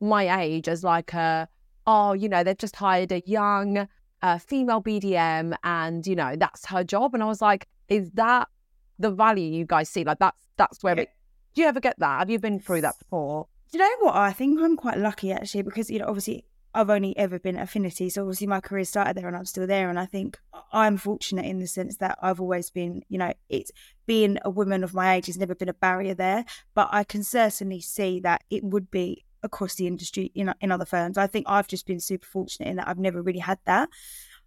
my 0.00 0.42
age 0.42 0.68
as 0.68 0.82
like 0.82 1.14
a, 1.14 1.48
oh, 1.86 2.12
you 2.12 2.28
know, 2.28 2.42
they've 2.42 2.58
just 2.58 2.76
hired 2.76 3.12
a 3.12 3.22
young 3.26 3.88
uh, 4.22 4.38
female 4.38 4.82
BDM 4.82 5.54
and, 5.64 6.06
you 6.06 6.16
know, 6.16 6.36
that's 6.36 6.66
her 6.66 6.84
job. 6.84 7.14
And 7.14 7.22
I 7.22 7.26
was 7.26 7.42
like, 7.42 7.68
is 7.88 8.10
that 8.12 8.48
the 8.98 9.10
value 9.10 9.50
you 9.50 9.64
guys 9.64 9.88
see? 9.88 10.04
Like, 10.04 10.18
that's, 10.18 10.46
that's 10.56 10.82
where 10.82 10.98
it, 10.98 11.10
do 11.54 11.62
you 11.62 11.68
ever 11.68 11.80
get 11.80 11.98
that? 11.98 12.18
Have 12.20 12.30
you 12.30 12.38
been 12.38 12.60
through 12.60 12.82
that 12.82 12.98
before? 12.98 13.46
Do 13.70 13.78
you 13.78 13.84
know 13.84 14.06
what? 14.06 14.16
I 14.16 14.32
think 14.32 14.60
I'm 14.60 14.76
quite 14.76 14.98
lucky 14.98 15.32
actually 15.32 15.62
because, 15.62 15.90
you 15.90 15.98
know, 15.98 16.06
obviously 16.06 16.44
I've 16.74 16.90
only 16.90 17.16
ever 17.16 17.38
been 17.38 17.56
at 17.56 17.64
Affinity. 17.64 18.10
So 18.10 18.22
obviously 18.22 18.46
my 18.46 18.60
career 18.60 18.84
started 18.84 19.16
there 19.16 19.26
and 19.26 19.36
I'm 19.36 19.44
still 19.44 19.66
there. 19.66 19.90
And 19.90 19.98
I 19.98 20.06
think 20.06 20.38
I'm 20.72 20.96
fortunate 20.96 21.46
in 21.46 21.58
the 21.58 21.66
sense 21.66 21.96
that 21.98 22.18
I've 22.22 22.40
always 22.40 22.70
been, 22.70 23.02
you 23.08 23.18
know, 23.18 23.32
it's 23.48 23.72
being 24.06 24.38
a 24.44 24.50
woman 24.50 24.84
of 24.84 24.94
my 24.94 25.14
age 25.14 25.26
has 25.26 25.38
never 25.38 25.54
been 25.54 25.68
a 25.68 25.74
barrier 25.74 26.14
there. 26.14 26.44
But 26.74 26.88
I 26.92 27.04
can 27.04 27.22
certainly 27.22 27.80
see 27.80 28.20
that 28.20 28.42
it 28.50 28.64
would 28.64 28.90
be 28.90 29.24
across 29.42 29.74
the 29.74 29.86
industry 29.86 30.32
in, 30.34 30.52
in 30.60 30.72
other 30.72 30.84
firms. 30.84 31.18
I 31.18 31.26
think 31.26 31.46
I've 31.48 31.68
just 31.68 31.86
been 31.86 32.00
super 32.00 32.26
fortunate 32.26 32.68
in 32.68 32.76
that 32.76 32.88
I've 32.88 32.98
never 32.98 33.22
really 33.22 33.38
had 33.38 33.58
that. 33.64 33.88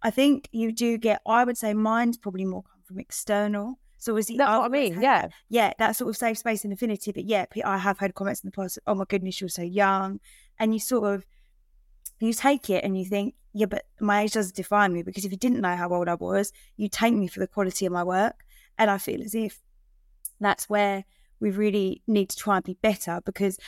I 0.02 0.10
think 0.10 0.48
you 0.52 0.72
do 0.72 0.98
get, 0.98 1.22
I 1.26 1.44
would 1.44 1.56
say 1.56 1.74
mine's 1.74 2.18
probably 2.18 2.44
more 2.44 2.62
come 2.62 2.82
from 2.84 2.98
external. 2.98 3.78
So 3.98 4.16
is 4.16 4.26
that's 4.26 4.38
what 4.38 4.64
I 4.64 4.68
mean? 4.68 5.00
Yeah, 5.00 5.28
yeah, 5.48 5.72
that 5.78 5.94
sort 5.94 6.10
of 6.10 6.16
safe 6.16 6.36
space 6.38 6.64
and 6.64 6.72
Affinity. 6.72 7.12
But 7.12 7.24
yeah, 7.24 7.44
I 7.64 7.78
have 7.78 7.98
heard 7.98 8.14
comments 8.14 8.42
in 8.42 8.48
the 8.48 8.52
past. 8.52 8.80
Oh 8.84 8.96
my 8.96 9.04
goodness, 9.08 9.40
you're 9.40 9.48
so 9.48 9.62
young, 9.62 10.18
and 10.58 10.74
you 10.74 10.80
sort 10.80 11.14
of 11.14 11.24
you 12.18 12.32
take 12.32 12.68
it 12.68 12.84
and 12.84 12.98
you 12.98 13.04
think, 13.04 13.34
yeah, 13.52 13.66
but 13.66 13.84
my 14.00 14.22
age 14.22 14.32
doesn't 14.32 14.56
define 14.56 14.92
me 14.92 15.02
because 15.02 15.24
if 15.24 15.30
you 15.30 15.38
didn't 15.38 15.60
know 15.60 15.76
how 15.76 15.92
old 15.92 16.08
I 16.08 16.14
was, 16.14 16.52
you 16.76 16.88
take 16.88 17.14
me 17.14 17.28
for 17.28 17.38
the 17.40 17.46
quality 17.46 17.86
of 17.86 17.92
my 17.92 18.02
work. 18.02 18.44
And 18.78 18.90
I 18.90 18.98
feel 18.98 19.22
as 19.22 19.34
if 19.34 19.60
that's 20.40 20.68
where 20.68 21.04
we 21.40 21.50
really 21.50 22.02
need 22.06 22.30
to 22.30 22.36
try 22.36 22.56
and 22.56 22.64
be 22.64 22.78
better 22.82 23.20
because 23.24 23.58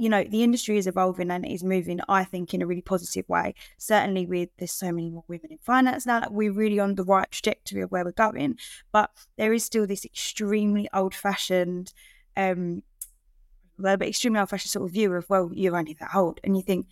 you 0.00 0.08
know 0.08 0.24
the 0.24 0.42
industry 0.42 0.78
is 0.78 0.86
evolving 0.86 1.30
and 1.30 1.46
is 1.46 1.62
moving 1.62 2.00
i 2.08 2.24
think 2.24 2.54
in 2.54 2.62
a 2.62 2.66
really 2.66 2.80
positive 2.80 3.28
way. 3.28 3.54
Certainly 3.76 4.26
with 4.26 4.48
there's 4.58 4.72
so 4.72 4.90
many 4.90 5.10
more 5.10 5.24
women 5.28 5.52
in 5.52 5.58
finance 5.58 6.06
now 6.06 6.20
that 6.20 6.32
we're 6.32 6.52
really 6.52 6.80
on 6.80 6.94
the 6.94 7.04
right 7.04 7.30
trajectory 7.30 7.82
of 7.82 7.90
where 7.90 8.04
we're 8.04 8.12
going. 8.12 8.56
But 8.92 9.10
there 9.36 9.52
is 9.52 9.64
still 9.64 9.86
this 9.86 10.04
extremely 10.04 10.88
old 10.94 11.14
fashioned 11.14 11.92
um 12.36 12.82
well, 13.78 13.96
but 13.96 14.08
extremely 14.08 14.40
old 14.40 14.48
fashioned 14.48 14.70
sort 14.70 14.86
of 14.86 14.92
view 14.92 15.12
of 15.12 15.28
well 15.28 15.50
you're 15.52 15.76
only 15.76 15.96
that 16.00 16.14
old. 16.14 16.40
And 16.42 16.56
you 16.56 16.62
think 16.62 16.86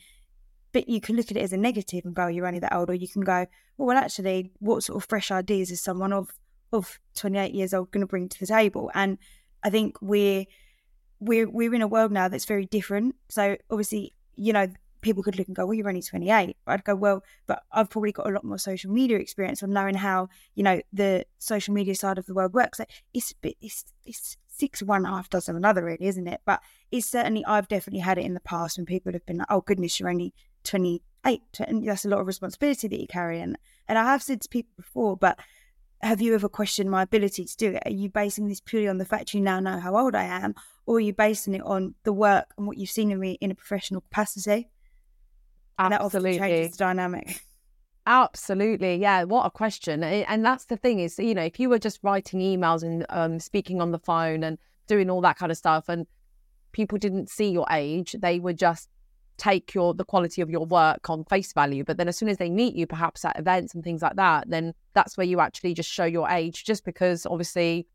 but 0.72 0.88
you 0.88 1.00
can 1.00 1.16
look 1.16 1.30
at 1.30 1.36
it 1.36 1.42
as 1.42 1.54
a 1.54 1.56
negative 1.56 2.04
and 2.04 2.14
go, 2.14 2.26
you're 2.26 2.46
only 2.46 2.60
that 2.60 2.74
old, 2.74 2.90
or 2.90 2.94
you 2.94 3.08
can 3.08 3.22
go, 3.22 3.46
well, 3.78 3.88
well, 3.88 3.96
actually, 3.96 4.52
what 4.58 4.84
sort 4.84 5.02
of 5.02 5.08
fresh 5.08 5.30
ideas 5.30 5.70
is 5.70 5.80
someone 5.82 6.12
of 6.12 6.30
of 6.70 7.00
28 7.14 7.54
years 7.54 7.72
old 7.72 7.90
going 7.90 8.02
to 8.02 8.06
bring 8.06 8.28
to 8.28 8.38
the 8.38 8.46
table? 8.46 8.90
And 8.94 9.16
I 9.62 9.70
think 9.70 9.96
we're 10.02 10.44
we're 11.20 11.48
we're 11.48 11.74
in 11.74 11.82
a 11.82 11.88
world 11.88 12.12
now 12.12 12.28
that's 12.28 12.44
very 12.44 12.66
different. 12.66 13.14
So 13.28 13.56
obviously, 13.70 14.14
you 14.36 14.52
know, 14.52 14.68
people 15.00 15.22
could 15.22 15.36
look 15.36 15.46
and 15.46 15.56
go, 15.56 15.66
well, 15.66 15.74
you're 15.74 15.88
only 15.88 16.02
28. 16.02 16.56
But 16.64 16.72
I'd 16.72 16.84
go, 16.84 16.94
well, 16.94 17.22
but 17.46 17.62
I've 17.72 17.90
probably 17.90 18.12
got 18.12 18.28
a 18.28 18.30
lot 18.30 18.44
more 18.44 18.58
social 18.58 18.90
media 18.90 19.18
experience 19.18 19.62
on 19.62 19.70
knowing 19.70 19.94
how, 19.94 20.28
you 20.54 20.62
know, 20.62 20.80
the 20.92 21.24
social 21.38 21.74
media 21.74 21.94
side 21.94 22.18
of 22.18 22.26
the 22.26 22.34
world 22.34 22.54
works. 22.54 22.78
Like 22.78 22.90
it's, 23.14 23.34
it's, 23.42 23.84
it's 24.04 24.36
six 24.48 24.82
one 24.82 25.04
half 25.04 25.30
dozen 25.30 25.56
another, 25.56 25.84
really, 25.84 26.06
isn't 26.06 26.26
it? 26.26 26.40
But 26.44 26.60
it's 26.90 27.06
certainly, 27.06 27.44
I've 27.44 27.68
definitely 27.68 28.00
had 28.00 28.18
it 28.18 28.24
in 28.24 28.34
the 28.34 28.40
past 28.40 28.76
when 28.76 28.86
people 28.86 29.12
have 29.12 29.26
been 29.26 29.38
like, 29.38 29.48
oh, 29.50 29.60
goodness, 29.60 29.98
you're 29.98 30.10
only 30.10 30.34
28 30.64 31.42
and 31.66 31.86
that's 31.86 32.04
a 32.04 32.08
lot 32.08 32.20
of 32.20 32.26
responsibility 32.26 32.88
that 32.88 33.00
you 33.00 33.06
carry 33.06 33.40
and 33.40 33.56
and 33.86 33.98
i 33.98 34.04
have 34.04 34.22
said 34.22 34.40
to 34.40 34.48
people 34.48 34.72
before 34.76 35.16
but 35.16 35.38
have 36.00 36.20
you 36.20 36.34
ever 36.34 36.48
questioned 36.48 36.90
my 36.90 37.02
ability 37.02 37.44
to 37.44 37.56
do 37.56 37.70
it 37.70 37.82
are 37.86 37.90
you 37.90 38.08
basing 38.08 38.48
this 38.48 38.60
purely 38.60 38.88
on 38.88 38.98
the 38.98 39.04
fact 39.04 39.34
you 39.34 39.40
now 39.40 39.60
know 39.60 39.78
how 39.78 39.96
old 39.96 40.14
i 40.14 40.24
am 40.24 40.54
or 40.88 40.96
are 40.96 41.00
you 41.00 41.12
basing 41.12 41.54
it 41.54 41.62
on 41.62 41.94
the 42.04 42.12
work 42.12 42.46
and 42.56 42.66
what 42.66 42.78
you've 42.78 42.90
seen 42.90 43.10
in 43.10 43.20
me 43.20 43.32
in 43.40 43.50
a 43.50 43.54
professional 43.54 44.00
capacity 44.00 44.70
and 45.78 45.92
that 45.92 46.00
often 46.00 46.22
changes 46.22 46.72
the 46.72 46.78
dynamic 46.78 47.44
Absolutely. 48.10 48.96
Yeah. 48.96 49.24
What 49.24 49.44
a 49.44 49.50
question. 49.50 50.02
And 50.02 50.42
that's 50.42 50.64
the 50.64 50.78
thing 50.78 50.98
is, 50.98 51.18
you 51.18 51.34
know, 51.34 51.42
if 51.42 51.60
you 51.60 51.68
were 51.68 51.78
just 51.78 51.98
writing 52.02 52.40
emails 52.40 52.82
and 52.82 53.04
um, 53.10 53.38
speaking 53.38 53.82
on 53.82 53.90
the 53.90 53.98
phone 53.98 54.42
and 54.42 54.56
doing 54.86 55.10
all 55.10 55.20
that 55.20 55.36
kind 55.36 55.52
of 55.52 55.58
stuff 55.58 55.90
and 55.90 56.06
people 56.72 56.96
didn't 56.96 57.28
see 57.28 57.50
your 57.50 57.66
age, 57.70 58.16
they 58.18 58.40
would 58.40 58.56
just 58.56 58.88
take 59.36 59.74
your 59.74 59.92
the 59.92 60.06
quality 60.06 60.40
of 60.40 60.48
your 60.48 60.64
work 60.64 61.08
on 61.08 61.22
face 61.26 61.52
value 61.52 61.84
but 61.84 61.96
then 61.96 62.08
as 62.08 62.16
soon 62.16 62.28
as 62.28 62.38
they 62.38 62.50
meet 62.50 62.74
you 62.74 62.88
perhaps 62.88 63.24
at 63.24 63.38
events 63.38 63.72
and 63.72 63.84
things 63.84 64.02
like 64.02 64.16
that 64.16 64.50
then 64.50 64.74
that's 64.94 65.16
where 65.16 65.24
you 65.24 65.38
actually 65.38 65.72
just 65.72 65.88
show 65.88 66.04
your 66.04 66.28
age 66.28 66.64
just 66.64 66.84
because 66.84 67.24
obviously 67.24 67.86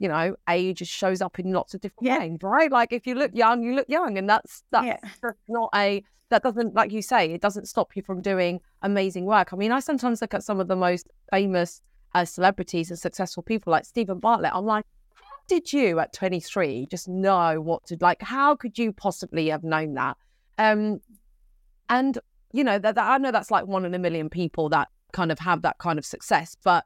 you 0.00 0.08
know 0.08 0.34
age 0.48 0.78
just 0.78 0.92
shows 0.92 1.20
up 1.20 1.38
in 1.38 1.52
lots 1.52 1.74
of 1.74 1.80
different 1.80 2.06
yeah. 2.06 2.18
ways 2.18 2.38
right 2.42 2.70
like 2.70 2.92
if 2.92 3.06
you 3.06 3.14
look 3.14 3.30
young 3.34 3.62
you 3.62 3.74
look 3.74 3.88
young 3.88 4.18
and 4.18 4.28
that's 4.28 4.62
that's, 4.70 4.86
yeah. 4.86 5.30
not 5.48 5.70
a 5.74 6.02
that 6.30 6.42
doesn't 6.42 6.74
like 6.74 6.92
you 6.92 7.02
say 7.02 7.32
it 7.32 7.40
doesn't 7.40 7.66
stop 7.66 7.96
you 7.96 8.02
from 8.02 8.20
doing 8.20 8.60
amazing 8.82 9.24
work 9.24 9.52
i 9.52 9.56
mean 9.56 9.72
i 9.72 9.80
sometimes 9.80 10.20
look 10.20 10.34
at 10.34 10.42
some 10.42 10.60
of 10.60 10.68
the 10.68 10.76
most 10.76 11.08
famous 11.30 11.80
uh, 12.14 12.24
celebrities 12.24 12.90
and 12.90 12.98
successful 12.98 13.42
people 13.42 13.70
like 13.70 13.84
Steven 13.84 14.18
Bartlett 14.18 14.54
i'm 14.54 14.64
like 14.64 14.84
how 15.14 15.36
did 15.48 15.72
you 15.72 15.98
at 15.98 16.12
23 16.12 16.86
just 16.90 17.08
know 17.08 17.60
what 17.60 17.86
to 17.86 17.96
like? 18.00 18.22
How 18.22 18.54
could 18.54 18.78
you 18.78 18.92
possibly 18.92 19.48
have 19.48 19.64
known 19.64 19.94
that? 19.94 20.16
Um, 20.58 21.00
and 21.88 22.18
you 22.52 22.64
know 22.64 22.78
that, 22.78 22.94
that 22.94 23.04
I 23.04 23.18
know 23.18 23.30
that's 23.30 23.50
like 23.50 23.66
one 23.66 23.84
in 23.84 23.94
a 23.94 23.98
million 23.98 24.30
people 24.30 24.68
that 24.70 24.88
kind 25.12 25.32
of 25.32 25.38
have 25.38 25.62
that 25.62 25.78
kind 25.78 25.98
of 25.98 26.04
success, 26.04 26.56
but 26.62 26.84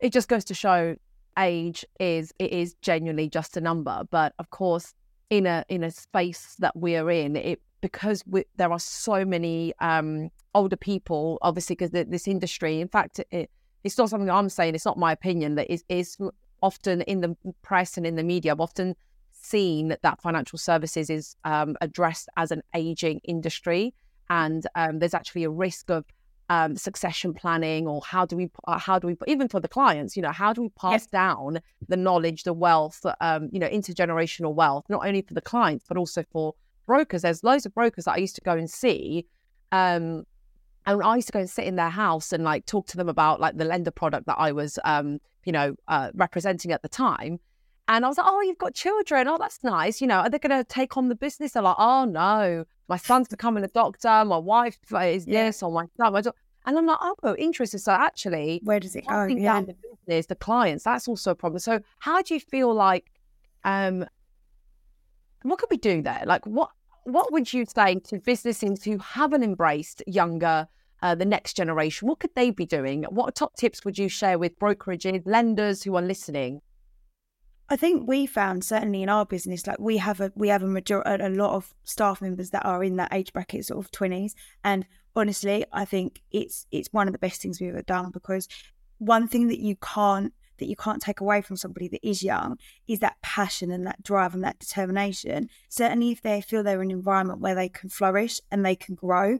it 0.00 0.12
just 0.12 0.28
goes 0.28 0.44
to 0.46 0.54
show 0.54 0.96
age 1.38 1.84
is 2.00 2.32
it 2.38 2.52
is 2.52 2.74
genuinely 2.82 3.28
just 3.28 3.56
a 3.56 3.60
number. 3.60 4.02
But 4.10 4.34
of 4.38 4.50
course, 4.50 4.94
in 5.30 5.46
a 5.46 5.64
in 5.68 5.84
a 5.84 5.90
space 5.90 6.56
that 6.58 6.76
we're 6.76 7.10
in, 7.10 7.36
it 7.36 7.60
because 7.80 8.22
we, 8.26 8.44
there 8.56 8.72
are 8.72 8.78
so 8.78 9.24
many 9.24 9.72
um, 9.80 10.30
older 10.54 10.76
people, 10.76 11.38
obviously, 11.42 11.76
because 11.76 11.90
this 11.90 12.28
industry, 12.28 12.80
in 12.80 12.88
fact, 12.88 13.20
it, 13.30 13.50
it's 13.84 13.98
not 13.98 14.10
something 14.10 14.30
I'm 14.30 14.48
saying, 14.48 14.74
it's 14.74 14.84
not 14.84 14.98
my 14.98 15.12
opinion, 15.12 15.54
that 15.56 15.72
is, 15.72 15.84
is 15.88 16.16
often 16.62 17.02
in 17.02 17.20
the 17.20 17.36
press 17.62 17.96
and 17.96 18.06
in 18.06 18.16
the 18.16 18.24
media, 18.24 18.52
I've 18.52 18.60
often 18.60 18.96
seen 19.30 19.96
that 20.02 20.20
financial 20.20 20.58
services 20.58 21.10
is 21.10 21.36
um, 21.44 21.76
addressed 21.80 22.28
as 22.36 22.50
an 22.50 22.62
aging 22.74 23.20
industry. 23.24 23.94
And 24.30 24.66
um, 24.74 24.98
there's 24.98 25.14
actually 25.14 25.44
a 25.44 25.50
risk 25.50 25.90
of 25.90 26.04
um, 26.50 26.76
succession 26.76 27.34
planning 27.34 27.86
or 27.86 28.00
how 28.06 28.24
do 28.24 28.36
we 28.36 28.50
uh, 28.66 28.78
how 28.78 28.98
do 28.98 29.06
we 29.06 29.16
even 29.26 29.48
for 29.48 29.60
the 29.60 29.68
clients 29.68 30.16
you 30.16 30.22
know 30.22 30.32
how 30.32 30.52
do 30.52 30.62
we 30.62 30.70
pass 30.70 31.06
down 31.06 31.60
the 31.88 31.96
knowledge 31.96 32.44
the 32.44 32.52
wealth 32.52 33.04
um, 33.20 33.48
you 33.52 33.58
know 33.58 33.68
intergenerational 33.68 34.54
wealth 34.54 34.84
not 34.88 35.06
only 35.06 35.22
for 35.22 35.34
the 35.34 35.42
clients 35.42 35.84
but 35.86 35.96
also 35.96 36.24
for 36.32 36.54
brokers 36.86 37.22
there's 37.22 37.44
loads 37.44 37.66
of 37.66 37.74
brokers 37.74 38.06
that 38.06 38.12
i 38.12 38.16
used 38.16 38.34
to 38.34 38.40
go 38.40 38.52
and 38.52 38.70
see 38.70 39.26
um, 39.72 40.24
and 40.86 41.02
I 41.02 41.16
used 41.16 41.28
to 41.28 41.32
go 41.32 41.40
and 41.40 41.50
sit 41.50 41.66
in 41.66 41.76
their 41.76 41.90
house 41.90 42.32
and 42.32 42.44
like 42.44 42.64
talk 42.64 42.86
to 42.88 42.96
them 42.96 43.10
about 43.10 43.40
like 43.40 43.58
the 43.58 43.64
lender 43.66 43.90
product 43.90 44.26
that 44.26 44.36
I 44.38 44.52
was, 44.52 44.78
um, 44.84 45.18
you 45.44 45.52
know, 45.52 45.74
uh, 45.86 46.10
representing 46.14 46.72
at 46.72 46.80
the 46.80 46.88
time. 46.88 47.40
And 47.88 48.04
I 48.04 48.08
was 48.08 48.16
like, 48.16 48.26
oh, 48.26 48.40
you've 48.40 48.58
got 48.58 48.74
children. 48.74 49.28
Oh, 49.28 49.36
that's 49.38 49.62
nice. 49.62 50.00
You 50.00 50.06
know, 50.06 50.20
are 50.20 50.30
they 50.30 50.38
going 50.38 50.56
to 50.56 50.64
take 50.64 50.96
on 50.96 51.08
the 51.08 51.14
business? 51.14 51.52
They're 51.52 51.62
like, 51.62 51.76
oh, 51.78 52.06
no, 52.06 52.64
my 52.88 52.96
son's 52.96 53.28
becoming 53.28 53.64
a 53.64 53.68
doctor. 53.68 54.24
My 54.24 54.38
wife 54.38 54.78
is 54.92 55.26
yeah. 55.26 55.46
this 55.46 55.62
or 55.62 55.70
my 55.70 55.86
son. 55.96 56.12
My 56.12 56.22
and 56.66 56.76
I'm 56.76 56.86
like, 56.86 56.98
oh, 57.22 57.34
interesting. 57.36 57.80
So 57.80 57.92
actually, 57.92 58.60
where 58.64 58.80
does 58.80 58.94
it 58.94 59.06
go? 59.06 59.24
Yeah. 59.24 59.62
the 59.62 59.74
business, 60.06 60.26
the 60.26 60.34
clients, 60.34 60.84
that's 60.84 61.08
also 61.08 61.30
a 61.30 61.34
problem. 61.34 61.60
So 61.60 61.80
how 61.98 62.20
do 62.20 62.34
you 62.34 62.40
feel 62.40 62.74
like, 62.74 63.10
um, 63.64 64.04
what 65.42 65.58
could 65.58 65.70
we 65.70 65.78
do 65.78 66.02
there? 66.02 66.24
Like, 66.26 66.44
what 66.46 66.70
what 67.04 67.32
would 67.32 67.50
you 67.54 67.64
say 67.64 68.00
to 68.00 68.18
businesses 68.18 68.84
who 68.84 68.98
haven't 68.98 69.42
embraced 69.42 70.02
younger 70.06 70.68
uh, 71.00 71.14
the 71.14 71.24
next 71.24 71.56
generation? 71.56 72.06
What 72.06 72.18
could 72.18 72.34
they 72.34 72.50
be 72.50 72.66
doing? 72.66 73.04
What 73.04 73.34
top 73.34 73.56
tips 73.56 73.84
would 73.84 73.96
you 73.96 74.10
share 74.10 74.38
with 74.38 74.58
brokerages, 74.58 75.22
lenders 75.24 75.82
who 75.82 75.96
are 75.96 76.02
listening? 76.02 76.60
I 77.70 77.76
think 77.76 78.08
we 78.08 78.26
found 78.26 78.64
certainly 78.64 79.02
in 79.02 79.10
our 79.10 79.26
business, 79.26 79.66
like 79.66 79.78
we 79.78 79.98
have 79.98 80.20
a 80.20 80.32
we 80.34 80.48
have 80.48 80.62
a 80.62 80.66
major 80.66 81.02
a 81.04 81.28
lot 81.28 81.54
of 81.54 81.74
staff 81.84 82.22
members 82.22 82.50
that 82.50 82.64
are 82.64 82.82
in 82.82 82.96
that 82.96 83.12
age 83.12 83.32
bracket, 83.32 83.66
sort 83.66 83.84
of 83.84 83.90
twenties. 83.90 84.34
And 84.64 84.86
honestly, 85.14 85.66
I 85.72 85.84
think 85.84 86.22
it's 86.30 86.66
it's 86.70 86.92
one 86.92 87.08
of 87.08 87.12
the 87.12 87.18
best 87.18 87.42
things 87.42 87.60
we've 87.60 87.70
ever 87.70 87.82
done 87.82 88.10
because 88.10 88.48
one 88.98 89.28
thing 89.28 89.48
that 89.48 89.60
you 89.60 89.76
can't 89.76 90.32
that 90.58 90.66
you 90.66 90.76
can't 90.76 91.02
take 91.02 91.20
away 91.20 91.40
from 91.40 91.56
somebody 91.56 91.88
that 91.88 92.06
is 92.06 92.22
young 92.22 92.58
is 92.88 93.00
that 93.00 93.20
passion 93.22 93.70
and 93.70 93.86
that 93.86 94.02
drive 94.02 94.34
and 94.34 94.42
that 94.42 94.58
determination. 94.58 95.48
Certainly, 95.68 96.12
if 96.12 96.22
they 96.22 96.40
feel 96.40 96.62
they're 96.62 96.82
in 96.82 96.90
an 96.90 96.96
environment 96.96 97.40
where 97.40 97.54
they 97.54 97.68
can 97.68 97.90
flourish 97.90 98.40
and 98.50 98.64
they 98.64 98.76
can 98.76 98.94
grow, 98.94 99.38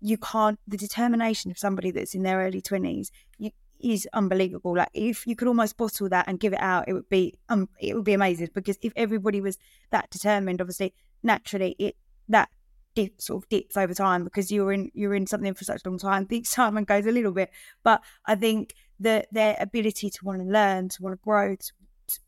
you 0.00 0.18
can't 0.18 0.58
the 0.66 0.76
determination 0.76 1.50
of 1.52 1.58
somebody 1.58 1.92
that's 1.92 2.14
in 2.14 2.24
their 2.24 2.38
early 2.38 2.60
20s 2.60 3.10
you, 3.38 3.50
is 3.82 4.08
unbelievable. 4.12 4.76
Like 4.76 4.90
if 4.94 5.26
you 5.26 5.36
could 5.36 5.48
almost 5.48 5.76
bottle 5.76 6.08
that 6.08 6.26
and 6.28 6.38
give 6.38 6.52
it 6.52 6.60
out 6.60 6.88
it 6.88 6.92
would 6.92 7.08
be 7.08 7.34
um 7.48 7.68
it 7.80 7.94
would 7.94 8.04
be 8.04 8.14
amazing. 8.14 8.48
Because 8.54 8.78
if 8.82 8.92
everybody 8.96 9.40
was 9.40 9.58
that 9.90 10.10
determined 10.10 10.60
obviously 10.60 10.94
naturally 11.22 11.76
it 11.78 11.96
that 12.28 12.48
dip 12.94 13.20
sort 13.20 13.42
of 13.42 13.48
dips 13.48 13.76
over 13.76 13.94
time 13.94 14.24
because 14.24 14.50
you're 14.50 14.72
in 14.72 14.90
you're 14.94 15.14
in 15.14 15.26
something 15.26 15.54
for 15.54 15.64
such 15.64 15.82
a 15.84 15.88
long 15.88 15.98
time 15.98 16.26
the 16.30 16.36
excitement 16.36 16.88
goes 16.88 17.06
a 17.06 17.12
little 17.12 17.32
bit. 17.32 17.50
But 17.82 18.02
i 18.26 18.34
think 18.34 18.74
that 19.00 19.28
their 19.32 19.56
ability 19.58 20.10
to 20.10 20.24
want 20.24 20.40
to 20.40 20.44
learn 20.44 20.88
to 20.90 21.02
want 21.02 21.14
to 21.14 21.24
grow 21.24 21.56
to, 21.56 21.72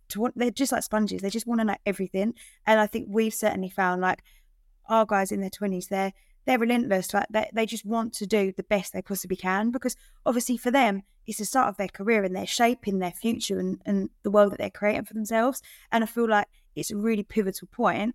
to 0.08 0.20
want 0.20 0.38
they're 0.38 0.50
just 0.50 0.72
like 0.72 0.82
sponges. 0.82 1.22
They 1.22 1.30
just 1.30 1.46
want 1.46 1.60
to 1.60 1.64
know 1.64 1.76
everything. 1.86 2.34
And 2.66 2.80
i 2.80 2.86
think 2.86 3.08
we've 3.10 3.34
certainly 3.34 3.68
found 3.70 4.00
like 4.00 4.22
our 4.88 5.06
guys 5.06 5.32
in 5.32 5.40
their 5.40 5.50
20s 5.50 5.88
they're 5.88 6.12
they're 6.44 6.58
relentless. 6.58 7.14
Like 7.14 7.26
they, 7.30 7.50
they 7.52 7.66
just 7.66 7.84
want 7.84 8.12
to 8.14 8.26
do 8.26 8.52
the 8.56 8.64
best 8.64 8.92
they 8.92 9.02
possibly 9.02 9.36
can 9.36 9.70
because 9.70 9.96
obviously 10.26 10.56
for 10.56 10.70
them 10.70 11.02
it's 11.26 11.38
the 11.38 11.44
start 11.44 11.68
of 11.68 11.76
their 11.76 11.88
career 11.88 12.24
and 12.24 12.34
they're 12.34 12.46
shaping 12.46 12.98
their 12.98 13.12
future 13.12 13.58
and, 13.58 13.80
and 13.86 14.10
the 14.22 14.30
world 14.30 14.52
that 14.52 14.58
they're 14.58 14.70
creating 14.70 15.04
for 15.04 15.14
themselves. 15.14 15.62
And 15.90 16.02
I 16.02 16.06
feel 16.06 16.28
like 16.28 16.48
it's 16.74 16.90
a 16.90 16.96
really 16.96 17.22
pivotal 17.22 17.68
point 17.68 18.14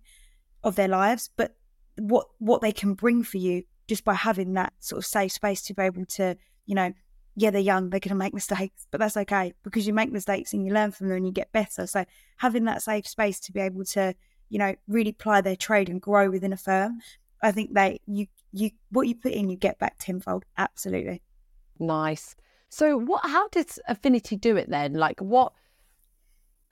of 0.62 0.76
their 0.76 0.88
lives. 0.88 1.30
But 1.36 1.56
what 1.96 2.28
what 2.38 2.60
they 2.60 2.72
can 2.72 2.94
bring 2.94 3.22
for 3.22 3.38
you 3.38 3.64
just 3.86 4.04
by 4.04 4.14
having 4.14 4.52
that 4.54 4.72
sort 4.80 4.98
of 4.98 5.06
safe 5.06 5.32
space 5.32 5.62
to 5.62 5.74
be 5.74 5.82
able 5.82 6.04
to, 6.04 6.36
you 6.66 6.74
know, 6.74 6.92
yeah, 7.36 7.50
they're 7.50 7.60
young, 7.60 7.90
they're 7.90 8.00
to 8.00 8.14
make 8.14 8.34
mistakes, 8.34 8.86
but 8.90 9.00
that's 9.00 9.16
okay 9.16 9.54
because 9.62 9.86
you 9.86 9.94
make 9.94 10.12
mistakes 10.12 10.52
and 10.52 10.66
you 10.66 10.72
learn 10.72 10.90
from 10.90 11.08
them 11.08 11.16
and 11.16 11.26
you 11.26 11.32
get 11.32 11.52
better. 11.52 11.86
So 11.86 12.04
having 12.36 12.64
that 12.64 12.82
safe 12.82 13.06
space 13.06 13.40
to 13.40 13.52
be 13.52 13.60
able 13.60 13.84
to, 13.86 14.14
you 14.50 14.58
know, 14.58 14.74
really 14.86 15.12
ply 15.12 15.40
their 15.40 15.56
trade 15.56 15.88
and 15.88 16.00
grow 16.00 16.30
within 16.30 16.52
a 16.52 16.56
firm 16.56 17.00
I 17.42 17.52
think 17.52 17.74
they 17.74 18.00
you 18.06 18.26
you 18.52 18.70
what 18.90 19.06
you 19.06 19.14
put 19.14 19.32
in 19.32 19.48
you 19.48 19.56
get 19.56 19.78
back 19.78 19.96
tenfold. 19.98 20.44
Absolutely. 20.56 21.22
Nice. 21.78 22.34
So 22.68 22.96
what 22.98 23.24
how 23.24 23.48
does 23.48 23.78
Affinity 23.88 24.36
do 24.36 24.56
it 24.56 24.68
then? 24.68 24.94
Like 24.94 25.20
what 25.20 25.52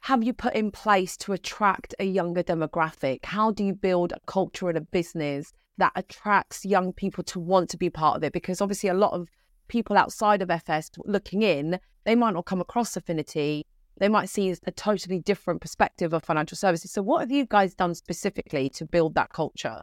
have 0.00 0.22
you 0.22 0.32
put 0.32 0.54
in 0.54 0.70
place 0.70 1.16
to 1.18 1.32
attract 1.32 1.94
a 1.98 2.04
younger 2.04 2.42
demographic? 2.42 3.24
How 3.24 3.50
do 3.50 3.64
you 3.64 3.74
build 3.74 4.12
a 4.12 4.20
culture 4.26 4.68
and 4.68 4.78
a 4.78 4.82
business 4.82 5.52
that 5.78 5.92
attracts 5.96 6.64
young 6.64 6.92
people 6.92 7.24
to 7.24 7.40
want 7.40 7.70
to 7.70 7.76
be 7.76 7.90
part 7.90 8.16
of 8.16 8.24
it? 8.24 8.32
Because 8.32 8.60
obviously 8.60 8.88
a 8.88 8.94
lot 8.94 9.12
of 9.12 9.28
people 9.68 9.96
outside 9.96 10.42
of 10.42 10.50
FS 10.50 10.90
looking 11.04 11.42
in, 11.42 11.80
they 12.04 12.14
might 12.14 12.34
not 12.34 12.46
come 12.46 12.60
across 12.60 12.96
Affinity. 12.96 13.64
They 13.98 14.08
might 14.08 14.28
see 14.28 14.54
a 14.64 14.70
totally 14.70 15.18
different 15.18 15.60
perspective 15.60 16.12
of 16.12 16.22
financial 16.22 16.56
services. 16.56 16.92
So 16.92 17.02
what 17.02 17.20
have 17.20 17.32
you 17.32 17.46
guys 17.46 17.74
done 17.74 17.94
specifically 17.94 18.68
to 18.70 18.84
build 18.84 19.14
that 19.14 19.32
culture? 19.32 19.82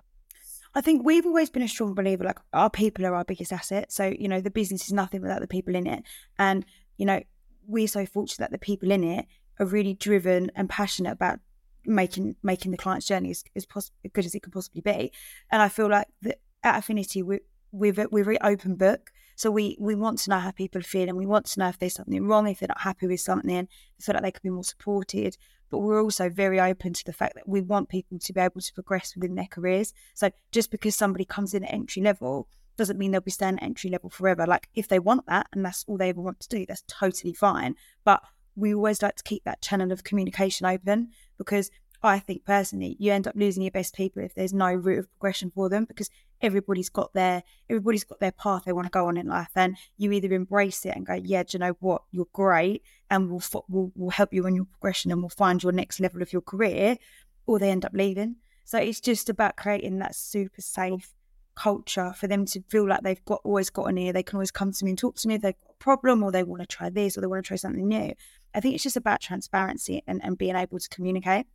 I 0.75 0.81
think 0.81 1.05
we've 1.05 1.25
always 1.25 1.49
been 1.49 1.61
a 1.61 1.67
strong 1.67 1.93
believer 1.93 2.23
like 2.23 2.39
our 2.51 2.69
people 2.69 3.05
are 3.05 3.15
our 3.15 3.23
biggest 3.23 3.53
asset. 3.53 3.91
So, 3.91 4.13
you 4.17 4.27
know, 4.27 4.41
the 4.41 4.49
business 4.49 4.85
is 4.85 4.93
nothing 4.93 5.21
without 5.21 5.41
the 5.41 5.47
people 5.47 5.75
in 5.75 5.85
it. 5.85 6.03
And, 6.39 6.65
you 6.97 7.05
know, 7.05 7.21
we're 7.67 7.87
so 7.87 8.05
fortunate 8.05 8.39
that 8.39 8.51
the 8.51 8.57
people 8.57 8.91
in 8.91 9.03
it 9.03 9.25
are 9.59 9.65
really 9.65 9.93
driven 9.93 10.51
and 10.55 10.69
passionate 10.69 11.11
about 11.11 11.39
making 11.85 12.35
making 12.43 12.71
the 12.71 12.77
client's 12.77 13.05
journey 13.05 13.29
as, 13.29 13.43
as, 13.55 13.65
poss- 13.65 13.91
as 14.03 14.11
good 14.13 14.25
as 14.25 14.33
it 14.33 14.41
could 14.41 14.53
possibly 14.53 14.81
be. 14.81 15.11
And 15.51 15.61
I 15.61 15.69
feel 15.69 15.89
like 15.89 16.07
that 16.23 16.39
at 16.63 16.79
Affinity, 16.79 17.21
we, 17.21 17.39
we're, 17.71 18.07
we're 18.09 18.23
very 18.23 18.41
open 18.41 18.75
book. 18.75 19.11
So 19.35 19.51
we, 19.51 19.77
we 19.79 19.95
want 19.95 20.19
to 20.19 20.29
know 20.29 20.39
how 20.39 20.51
people 20.51 20.81
feel 20.81 21.09
and 21.09 21.17
we 21.17 21.25
want 21.25 21.47
to 21.47 21.59
know 21.59 21.67
if 21.67 21.79
there's 21.79 21.95
something 21.95 22.25
wrong, 22.25 22.47
if 22.47 22.59
they're 22.59 22.67
not 22.67 22.81
happy 22.81 23.07
with 23.07 23.19
something, 23.19 23.67
feel 23.99 24.13
like 24.13 24.23
they 24.23 24.31
could 24.31 24.43
be 24.43 24.49
more 24.49 24.63
supported 24.63 25.37
but 25.73 25.79
we're 25.79 26.03
also 26.03 26.29
very 26.29 26.59
open 26.59 26.93
to 26.93 27.03
the 27.03 27.11
fact 27.11 27.33
that 27.33 27.49
we 27.49 27.59
want 27.59 27.89
people 27.89 28.19
to 28.19 28.31
be 28.31 28.39
able 28.39 28.61
to 28.61 28.73
progress 28.75 29.15
within 29.15 29.33
their 29.33 29.47
careers. 29.47 29.91
So 30.13 30.29
just 30.51 30.69
because 30.69 30.95
somebody 30.95 31.25
comes 31.25 31.55
in 31.55 31.63
at 31.63 31.73
entry 31.73 32.03
level 32.03 32.47
doesn't 32.77 32.99
mean 32.99 33.09
they'll 33.09 33.21
be 33.21 33.31
staying 33.31 33.55
at 33.55 33.63
entry 33.63 33.89
level 33.89 34.11
forever. 34.11 34.45
Like 34.45 34.69
if 34.75 34.87
they 34.87 34.99
want 34.99 35.25
that 35.25 35.47
and 35.51 35.65
that's 35.65 35.83
all 35.87 35.97
they 35.97 36.09
ever 36.09 36.21
want 36.21 36.41
to 36.41 36.47
do, 36.47 36.67
that's 36.67 36.83
totally 36.87 37.33
fine. 37.33 37.73
But 38.03 38.21
we 38.55 38.75
always 38.75 39.01
like 39.01 39.15
to 39.15 39.23
keep 39.23 39.45
that 39.45 39.63
channel 39.63 39.91
of 39.91 40.03
communication 40.03 40.67
open 40.67 41.09
because 41.39 41.71
I 42.03 42.19
think 42.19 42.45
personally, 42.45 42.97
you 42.99 43.11
end 43.11 43.27
up 43.27 43.35
losing 43.35 43.63
your 43.63 43.71
best 43.71 43.95
people 43.95 44.23
if 44.23 44.35
there's 44.35 44.53
no 44.53 44.73
route 44.73 44.99
of 44.99 45.09
progression 45.11 45.51
for 45.53 45.69
them 45.69 45.85
because 45.85 46.09
everybody's 46.41 46.89
got 46.89 47.13
their 47.13 47.43
everybody's 47.69 48.03
got 48.03 48.19
their 48.19 48.33
path 48.33 48.63
they 48.65 48.73
want 48.73 48.85
to 48.85 48.91
go 48.91 49.07
on 49.07 49.17
in 49.17 49.27
life, 49.27 49.51
and 49.55 49.77
you 49.97 50.11
either 50.11 50.33
embrace 50.33 50.85
it 50.85 50.95
and 50.95 51.05
go, 51.05 51.13
yeah, 51.13 51.43
do 51.43 51.49
you 51.53 51.59
know 51.59 51.75
what, 51.79 52.03
you're 52.11 52.27
great, 52.33 52.83
and 53.09 53.29
we'll 53.29 53.43
we'll, 53.69 53.91
we'll 53.95 54.09
help 54.09 54.33
you 54.33 54.45
on 54.45 54.55
your 54.55 54.65
progression 54.65 55.11
and 55.11 55.21
we'll 55.21 55.29
find 55.29 55.63
your 55.63 55.71
next 55.71 55.99
level 55.99 56.21
of 56.21 56.33
your 56.33 56.41
career, 56.41 56.97
or 57.45 57.59
they 57.59 57.69
end 57.69 57.85
up 57.85 57.93
leaving. 57.93 58.35
So 58.65 58.77
it's 58.77 58.99
just 58.99 59.29
about 59.29 59.55
creating 59.57 59.99
that 59.99 60.15
super 60.15 60.61
safe 60.61 61.13
culture 61.55 62.13
for 62.13 62.27
them 62.27 62.45
to 62.45 62.61
feel 62.69 62.87
like 62.87 63.03
they've 63.03 63.23
got 63.25 63.41
always 63.43 63.69
got 63.69 63.85
an 63.85 63.97
ear. 63.97 64.13
They 64.13 64.23
can 64.23 64.37
always 64.37 64.51
come 64.51 64.71
to 64.71 64.85
me 64.85 64.91
and 64.91 64.97
talk 64.97 65.15
to 65.17 65.27
me 65.27 65.35
if 65.35 65.41
they've 65.41 65.53
got 65.53 65.71
a 65.71 65.83
problem 65.83 66.23
or 66.23 66.31
they 66.31 66.43
want 66.43 66.61
to 66.61 66.67
try 66.67 66.89
this 66.89 67.17
or 67.17 67.21
they 67.21 67.27
want 67.27 67.43
to 67.43 67.47
try 67.47 67.57
something 67.57 67.87
new. 67.87 68.13
I 68.53 68.59
think 68.59 68.75
it's 68.75 68.83
just 68.83 68.97
about 68.97 69.21
transparency 69.21 70.03
and, 70.07 70.23
and 70.23 70.37
being 70.37 70.55
able 70.55 70.79
to 70.79 70.89
communicate 70.89 71.45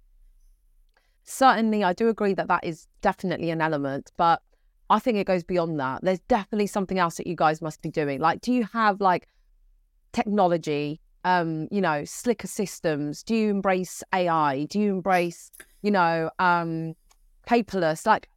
certainly 1.29 1.85
I 1.85 1.93
do 1.93 2.09
agree 2.09 2.35
that 2.35 2.49
that 2.49 2.65
is 2.65 2.87
definitely 3.03 3.51
an 3.51 3.61
element, 3.61 4.11
but 4.17 4.43
I 4.91 4.99
think 4.99 5.19
it 5.19 5.27
goes 5.27 5.45
beyond 5.45 5.79
that. 5.79 6.01
There's 6.03 6.21
definitely 6.21 6.67
something 6.67 6.99
else 6.99 7.17
that 7.17 7.27
you 7.27 7.37
guys 7.37 7.61
must 7.61 7.83
be 7.83 7.91
doing. 7.91 8.21
Like, 8.21 8.41
do 8.41 8.53
you 8.53 8.67
have 8.73 9.01
like 9.01 9.29
technology, 10.13 11.01
um, 11.25 11.69
you 11.71 11.81
know, 11.81 12.05
slicker 12.05 12.47
systems? 12.47 13.23
Do 13.23 13.35
you 13.35 13.51
embrace 13.51 14.03
AI? 14.15 14.65
Do 14.65 14.81
you 14.81 14.91
embrace, 14.91 15.51
you 15.83 15.91
know, 15.91 16.31
um, 16.39 16.95
paperless? 17.47 18.07
Like, 18.07 18.29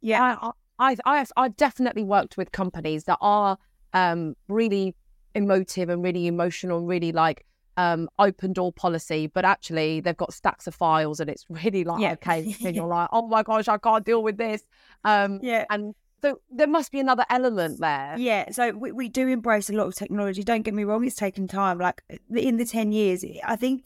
yeah, 0.00 0.36
I, 0.40 0.50
I, 0.78 0.96
I, 1.06 1.26
I've 1.36 1.56
definitely 1.56 2.04
worked 2.04 2.36
with 2.36 2.52
companies 2.52 3.04
that 3.04 3.18
are 3.22 3.56
um, 3.94 4.36
really 4.48 4.94
emotive 5.34 5.88
and 5.88 6.02
really 6.02 6.26
emotional 6.26 6.78
and 6.78 6.88
really 6.88 7.12
like 7.12 7.46
um, 7.78 8.08
open 8.18 8.52
door 8.52 8.72
policy, 8.72 9.28
but 9.28 9.44
actually 9.44 10.00
they've 10.00 10.16
got 10.16 10.34
stacks 10.34 10.66
of 10.66 10.74
files 10.74 11.20
and 11.20 11.30
it's 11.30 11.46
really 11.64 11.84
like 11.84 12.00
Yeah. 12.02 12.12
okay, 12.12 12.54
and 12.64 12.74
you're 12.76 12.86
like, 12.86 13.08
oh 13.12 13.26
my 13.26 13.42
gosh, 13.42 13.68
I 13.68 13.78
can't 13.78 14.04
deal 14.04 14.22
with 14.22 14.36
this. 14.36 14.62
Um, 15.04 15.38
Yeah. 15.42 15.64
and 15.70 15.94
so 16.20 16.40
there 16.50 16.66
must 16.66 16.90
be 16.90 16.98
another 16.98 17.24
element 17.30 17.78
there. 17.80 18.16
Yeah, 18.18 18.50
so 18.50 18.72
we, 18.72 18.90
we 18.90 19.08
do 19.08 19.28
embrace 19.28 19.70
a 19.70 19.72
lot 19.72 19.86
of 19.86 19.94
technology. 19.94 20.42
Don't 20.42 20.62
get 20.62 20.74
me 20.74 20.82
wrong, 20.82 21.04
it's 21.06 21.14
taken 21.14 21.46
time. 21.46 21.78
Like 21.78 22.02
in 22.34 22.56
the 22.56 22.64
10 22.64 22.90
years, 22.90 23.24
I 23.46 23.54
think 23.54 23.84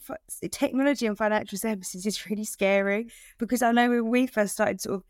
technology 0.51 1.05
and 1.05 1.15
financial 1.15 1.59
services 1.59 2.05
is 2.07 2.27
really 2.27 2.43
scary 2.45 3.07
because 3.37 3.61
I 3.61 3.71
know 3.71 3.87
when 3.89 4.09
we 4.09 4.25
first 4.25 4.53
started 4.53 4.81
sort 4.81 4.95
of 4.95 5.03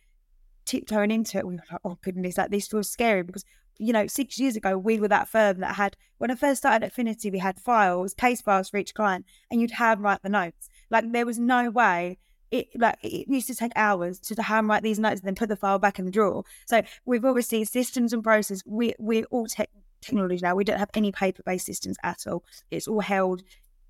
tiptoeing 0.65 1.11
into 1.11 1.37
it, 1.37 1.47
we 1.47 1.55
were 1.55 1.63
like, 1.71 1.79
oh 1.85 1.97
goodness, 2.01 2.37
like 2.37 2.51
this 2.51 2.67
feels 2.67 2.89
scary 2.89 3.23
because, 3.23 3.45
you 3.77 3.93
know, 3.93 4.07
six 4.07 4.39
years 4.39 4.55
ago, 4.55 4.77
we 4.77 4.99
were 4.99 5.07
that 5.07 5.27
firm 5.27 5.59
that 5.59 5.75
had, 5.75 5.97
when 6.17 6.31
I 6.31 6.35
first 6.35 6.59
started 6.61 6.85
at 6.85 6.91
Affinity, 6.91 7.31
we 7.31 7.39
had 7.39 7.59
files, 7.59 8.13
case 8.13 8.41
files 8.41 8.69
for 8.69 8.77
each 8.77 8.93
client, 8.93 9.25
and 9.51 9.61
you'd 9.61 9.71
handwrite 9.71 10.21
the 10.21 10.29
notes. 10.29 10.69
Like 10.89 11.11
there 11.11 11.25
was 11.25 11.39
no 11.39 11.69
way 11.69 12.17
it 12.53 12.67
like 12.75 12.99
it 13.01 13.27
used 13.27 13.47
to 13.47 13.55
take 13.55 13.71
hours 13.75 14.19
to 14.19 14.41
handwrite 14.41 14.83
these 14.83 14.99
notes 14.99 15.21
and 15.21 15.27
then 15.27 15.33
put 15.35 15.49
the 15.49 15.55
file 15.55 15.79
back 15.79 15.97
in 15.97 16.05
the 16.05 16.11
drawer. 16.11 16.43
So 16.67 16.83
we've 17.03 17.25
obviously 17.25 17.65
systems 17.65 18.13
and 18.13 18.23
process. 18.23 18.61
We 18.65 18.93
we're 18.99 19.25
all 19.31 19.47
tech 19.47 19.69
technology 20.01 20.39
now. 20.43 20.53
We 20.53 20.63
don't 20.63 20.77
have 20.77 20.91
any 20.93 21.11
paper 21.11 21.41
based 21.43 21.65
systems 21.65 21.97
at 22.03 22.27
all. 22.27 22.43
It's 22.69 22.87
all 22.87 22.99
held 22.99 23.41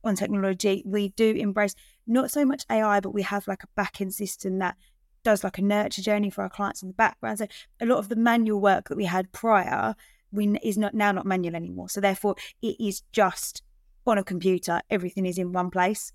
on 0.06 0.16
technology. 0.16 0.82
We 0.86 1.10
do 1.10 1.32
embrace 1.32 1.76
not 2.08 2.32
so 2.32 2.46
much 2.46 2.66
AI, 2.70 3.02
but 3.02 3.14
we 3.14 3.24
have 3.24 3.48
like 3.48 3.64
a 3.64 3.68
back 3.76 4.00
end 4.00 4.14
system 4.14 4.60
that 4.60 4.78
does 5.24 5.44
like 5.44 5.58
a 5.58 5.62
nurture 5.62 6.02
journey 6.02 6.30
for 6.30 6.44
our 6.44 6.50
clients 6.50 6.82
in 6.82 6.88
the 6.90 6.94
background. 6.94 7.40
So 7.40 7.48
a 7.82 7.86
lot 7.86 8.00
of 8.00 8.10
the 8.10 8.16
manual 8.16 8.60
work 8.60 8.90
that 8.90 8.98
we 8.98 9.06
had 9.06 9.32
prior 9.32 9.96
we 10.32 10.58
is 10.64 10.78
not 10.78 10.94
now 10.94 11.12
not 11.12 11.26
manual 11.26 11.56
anymore. 11.56 11.90
So 11.90 12.02
therefore, 12.02 12.36
it 12.62 12.76
is 12.80 13.04
just 13.12 13.62
on 14.06 14.18
a 14.18 14.24
computer. 14.24 14.82
Everything 14.90 15.26
is 15.26 15.38
in 15.38 15.54
one 15.54 15.70
place 15.70 16.12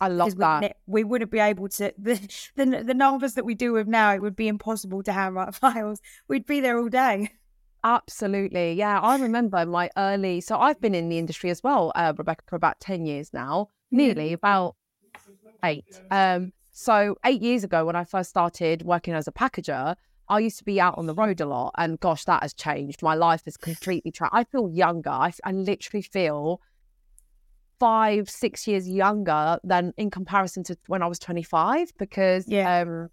I 0.00 0.08
love 0.08 0.36
that. 0.38 0.76
we, 0.86 1.02
we 1.02 1.04
wouldn't 1.04 1.30
be 1.30 1.38
able 1.38 1.68
to 1.68 1.92
the, 1.98 2.14
the 2.56 2.82
the 2.84 2.94
numbers 2.94 3.34
that 3.34 3.44
we 3.44 3.54
do 3.54 3.72
with 3.72 3.86
now. 3.86 4.14
It 4.14 4.22
would 4.22 4.36
be 4.36 4.48
impossible 4.48 5.02
to 5.02 5.12
handwrite 5.12 5.54
files. 5.56 6.00
We'd 6.28 6.46
be 6.46 6.60
there 6.60 6.78
all 6.78 6.88
day. 6.88 7.32
Absolutely. 7.82 8.74
Yeah. 8.74 9.00
I 9.00 9.18
remember 9.18 9.64
my 9.64 9.90
early, 9.96 10.42
so 10.42 10.58
I've 10.58 10.80
been 10.80 10.94
in 10.94 11.08
the 11.08 11.18
industry 11.18 11.48
as 11.48 11.62
well, 11.62 11.92
uh, 11.94 12.12
Rebecca, 12.16 12.44
for 12.46 12.56
about 12.56 12.78
10 12.80 13.06
years 13.06 13.32
now, 13.32 13.70
nearly 13.90 14.34
about 14.34 14.76
eight. 15.64 15.98
Um, 16.10 16.52
so 16.72 17.16
eight 17.24 17.42
years 17.42 17.64
ago, 17.64 17.84
when 17.84 17.96
I 17.96 18.04
first 18.04 18.30
started 18.30 18.82
working 18.82 19.14
as 19.14 19.26
a 19.28 19.32
packager, 19.32 19.96
I 20.28 20.38
used 20.38 20.58
to 20.58 20.64
be 20.64 20.80
out 20.80 20.96
on 20.96 21.06
the 21.06 21.14
road 21.14 21.40
a 21.40 21.46
lot. 21.46 21.72
And 21.76 21.98
gosh, 22.00 22.24
that 22.24 22.42
has 22.42 22.54
changed. 22.54 23.02
My 23.02 23.14
life 23.14 23.42
is 23.46 23.56
completely, 23.56 24.12
tra- 24.12 24.30
I 24.32 24.44
feel 24.44 24.70
younger. 24.70 25.10
I, 25.10 25.32
I 25.44 25.52
literally 25.52 26.02
feel 26.02 26.60
five, 27.78 28.28
six 28.28 28.66
years 28.68 28.88
younger 28.88 29.58
than 29.64 29.92
in 29.96 30.10
comparison 30.10 30.62
to 30.64 30.76
when 30.86 31.02
I 31.02 31.06
was 31.06 31.18
25 31.18 31.92
because 31.98 32.46
Yeah. 32.46 32.80
um, 32.80 33.08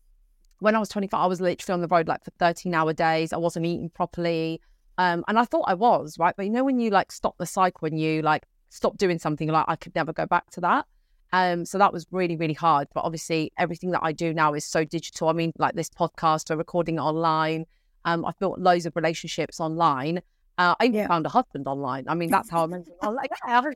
when 0.60 0.76
I 0.76 0.80
was 0.80 0.90
25, 0.90 1.20
I 1.20 1.26
was 1.26 1.40
literally 1.40 1.74
on 1.74 1.82
the 1.82 1.88
road 1.88 2.08
like 2.08 2.24
for 2.24 2.32
13 2.40 2.74
hour 2.74 2.94
days. 2.94 3.32
I 3.34 3.38
wasn't 3.38 3.66
eating 3.66 3.90
properly. 3.90 4.62
Um, 4.98 5.24
and 5.28 5.40
I 5.40 5.46
thought 5.46 5.66
I 5.68 5.74
was, 5.76 6.18
right? 6.20 6.36
But 6.36 6.48
you 6.48 6.52
know, 6.52 6.64
when 6.64 6.80
you 6.80 6.90
like 6.90 7.12
stop 7.12 7.38
the 7.38 7.46
cycle, 7.46 7.80
when 7.80 7.98
you 7.98 8.22
like 8.22 8.46
stop 8.70 8.98
doing 8.98 9.20
something, 9.20 9.48
like 9.48 9.66
I 9.68 9.76
could 9.76 9.96
never 9.96 10.12
go 10.12 10.26
back 10.26 10.50
to 10.52 10.62
that. 10.62 10.86
Um, 11.34 11.66
so 11.66 11.78
that 11.78 11.92
was 11.94 12.06
really, 12.12 12.36
really 12.38 12.54
hard. 12.54 12.88
But 12.94 13.04
obviously, 13.04 13.52
everything 13.58 13.92
that 13.92 14.02
I 14.04 14.12
do 14.12 14.34
now 14.34 14.54
is 14.54 14.66
so 14.66 14.84
digital. 14.84 15.30
I 15.30 15.34
mean, 15.34 15.52
like 15.58 15.76
this 15.76 15.90
podcast, 15.90 16.50
we're 16.50 16.56
recording 16.58 16.96
it 16.96 17.02
online. 17.02 17.66
Um, 18.06 18.26
I've 18.26 18.40
built 18.40 18.60
loads 18.60 18.86
of 18.86 18.96
relationships 18.96 19.60
online. 19.60 20.20
Uh, 20.58 20.76
I 20.80 20.86
even 20.86 20.96
Yeah. 21.02 21.08
found 21.08 21.26
a 21.26 21.30
husband 21.30 21.68
online. 21.68 22.06
I 22.08 22.16
mean, 22.16 22.32
that's 22.32 22.50
how 22.50 22.64
I 22.64 22.68
met. 22.68 22.88
I'm 23.02 23.14
like, 23.16 23.30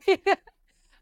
yeah. 0.06 0.34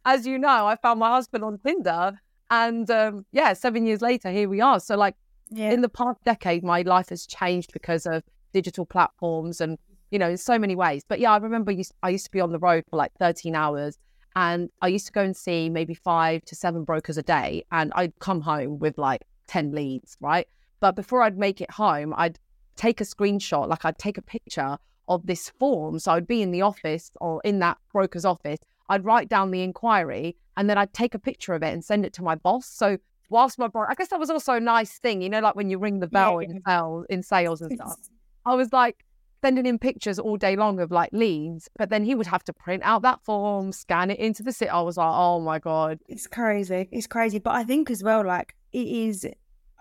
As 0.05 0.27
you 0.27 0.39
know, 0.39 0.67
I 0.67 0.77
found 0.77 0.99
my 1.01 1.11
husband 1.11 1.45
on 1.45 1.59
Tinder. 1.59 2.21
And 2.51 2.91
um, 2.91 3.25
yeah, 3.33 3.53
seven 3.53 3.87
years 3.87 4.03
later, 4.03 4.31
here 4.31 4.49
we 4.49 4.61
are. 4.61 4.81
So, 4.81 4.97
like, 4.97 5.15
Yeah. 5.51 5.71
in 5.71 5.81
the 5.83 5.89
past 5.89 6.19
decade, 6.25 6.65
my 6.65 6.83
life 6.83 7.11
has 7.11 7.27
changed 7.27 7.73
because 7.73 8.07
of 8.07 8.23
digital 8.53 8.85
platforms 8.85 9.61
and, 9.61 9.79
you 10.11 10.19
know, 10.19 10.29
in 10.31 10.37
so 10.37 10.59
many 10.59 10.75
ways. 10.75 11.05
But 11.07 11.21
yeah, 11.21 11.33
I 11.33 11.37
remember 11.37 11.73
I 12.03 12.09
used 12.09 12.25
to 12.25 12.31
be 12.33 12.41
on 12.41 12.51
the 12.51 12.59
road 12.59 12.85
for 12.91 12.97
like 12.97 13.13
13 13.21 13.55
hours 13.55 13.99
and 14.37 14.71
I 14.83 14.89
used 14.89 15.07
to 15.07 15.13
go 15.13 15.23
and 15.23 15.37
see 15.37 15.69
maybe 15.69 15.95
five 15.95 16.45
to 16.47 16.55
seven 16.55 16.85
brokers 16.85 17.17
a 17.19 17.23
day. 17.23 17.65
And 17.73 17.93
I'd 17.95 18.19
come 18.21 18.41
home 18.41 18.79
with 18.79 18.97
like 18.99 19.23
10 19.49 19.73
leads, 19.73 20.17
right? 20.21 20.47
But 20.81 20.97
before 20.97 21.23
I'd 21.23 21.37
make 21.39 21.61
it 21.61 21.71
home, 21.71 22.15
I'd 22.17 22.39
take 22.77 23.01
a 23.01 23.05
screenshot, 23.05 23.69
like 23.69 23.85
I'd 23.85 23.99
take 23.99 24.19
a 24.19 24.23
picture 24.23 24.79
of 25.09 25.27
this 25.27 25.51
form. 25.59 25.99
So 25.99 26.13
I'd 26.13 26.27
be 26.29 26.43
in 26.43 26.53
the 26.53 26.63
office 26.63 27.11
or 27.21 27.41
in 27.45 27.59
that 27.59 27.77
broker's 27.93 28.25
office. 28.25 28.59
I'd 28.89 29.05
write 29.05 29.29
down 29.29 29.51
the 29.51 29.63
inquiry 29.63 30.37
and 30.57 30.71
then 30.71 30.79
I'd 30.79 30.93
take 30.93 31.15
a 31.15 31.19
picture 31.19 31.55
of 31.55 31.63
it 31.63 31.73
and 31.73 31.85
send 31.85 32.05
it 32.05 32.13
to 32.15 32.23
my 32.23 32.35
boss. 32.37 32.67
So 32.67 32.99
whilst 33.29 33.59
my 33.59 33.67
bro, 33.69 33.85
I 33.89 33.95
guess 33.95 34.09
that 34.09 34.21
was 34.21 34.31
also 34.31 34.55
a 34.55 34.61
nice 34.61 34.99
thing, 34.99 35.23
you 35.23 35.29
know, 35.29 35.41
like 35.41 35.55
when 35.57 35.71
you 35.71 35.79
ring 35.79 36.01
the 36.01 36.07
bell 36.07 36.41
Yeah. 36.41 36.49
in 36.51 36.63
sales, 36.67 37.07
in 37.11 37.23
sales 37.23 37.61
and 37.63 37.73
stuff. 37.73 37.97
I 38.47 38.55
was 38.55 38.73
like 38.73 39.05
sending 39.43 39.67
him 39.67 39.79
pictures 39.79 40.19
all 40.19 40.37
day 40.37 40.57
long 40.57 40.81
of 40.81 40.91
like 40.91 41.11
leads, 41.13 41.69
but 41.79 41.91
then 41.91 42.05
he 42.05 42.15
would 42.15 42.27
have 42.27 42.45
to 42.45 42.53
print 42.53 42.83
out 42.85 43.03
that 43.03 43.25
form, 43.25 43.73
scan 43.73 44.11
it 44.11 44.19
into 44.19 44.43
the 44.43 44.53
sit. 44.53 44.69
I 44.69 44.81
was 44.83 44.97
like, 44.97 45.13
oh 45.13 45.41
my 45.41 45.59
god, 45.59 45.99
It's 46.09 46.27
crazy. 46.27 46.89
It's 46.93 47.07
crazy. 47.07 47.39
But 47.39 47.55
I 47.55 47.65
think 47.65 47.91
as 47.91 48.03
well, 48.03 48.25
like 48.25 48.55
it 48.73 48.87
is 48.87 49.27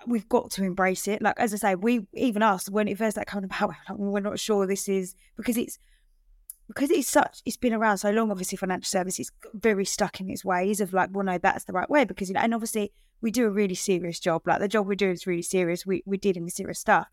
we've 0.08 0.30
got 0.30 0.52
to 0.52 0.64
embrace 0.64 1.08
it. 1.08 1.22
Like 1.22 1.40
as 1.40 1.54
I 1.54 1.58
say, 1.58 1.76
we 1.76 2.08
even 2.14 2.42
us 2.42 2.70
when 2.70 2.88
it 2.88 2.98
first 2.98 3.18
like 3.18 3.28
coming 3.28 3.46
about, 3.46 3.74
we're 3.98 4.20
not 4.20 4.40
sure 4.40 4.66
this 4.66 4.88
is 4.88 5.16
because 5.38 5.58
it's 5.58 5.78
because 6.68 6.92
it's 6.92 7.10
such 7.10 7.42
it's 7.46 7.58
been 7.58 7.74
around 7.74 7.98
so 7.98 8.12
long. 8.12 8.32
Obviously, 8.32 8.58
financial 8.58 8.88
services 8.88 9.32
very 9.54 9.86
stuck 9.86 10.22
in 10.22 10.30
its 10.30 10.46
ways 10.46 10.80
of 10.82 10.94
like, 10.94 11.10
well, 11.12 11.26
no, 11.26 11.38
that's 11.38 11.66
the 11.66 11.74
right 11.74 11.90
way 11.90 12.06
because 12.06 12.30
you 12.30 12.36
know, 12.36 12.42
and 12.42 12.54
obviously 12.54 12.92
we 13.22 13.32
do 13.32 13.46
a 13.46 13.50
really 13.50 13.76
serious 13.76 14.20
job. 14.20 14.44
Like 14.46 14.60
the 14.60 14.68
job 14.68 14.88
we 14.88 14.96
do 14.96 15.10
is 15.10 15.28
really 15.28 15.42
serious. 15.42 15.86
We 15.86 16.04
we're 16.06 16.18
dealing 16.18 16.44
with 16.44 16.54
serious 16.54 16.80
stuff. 16.80 17.08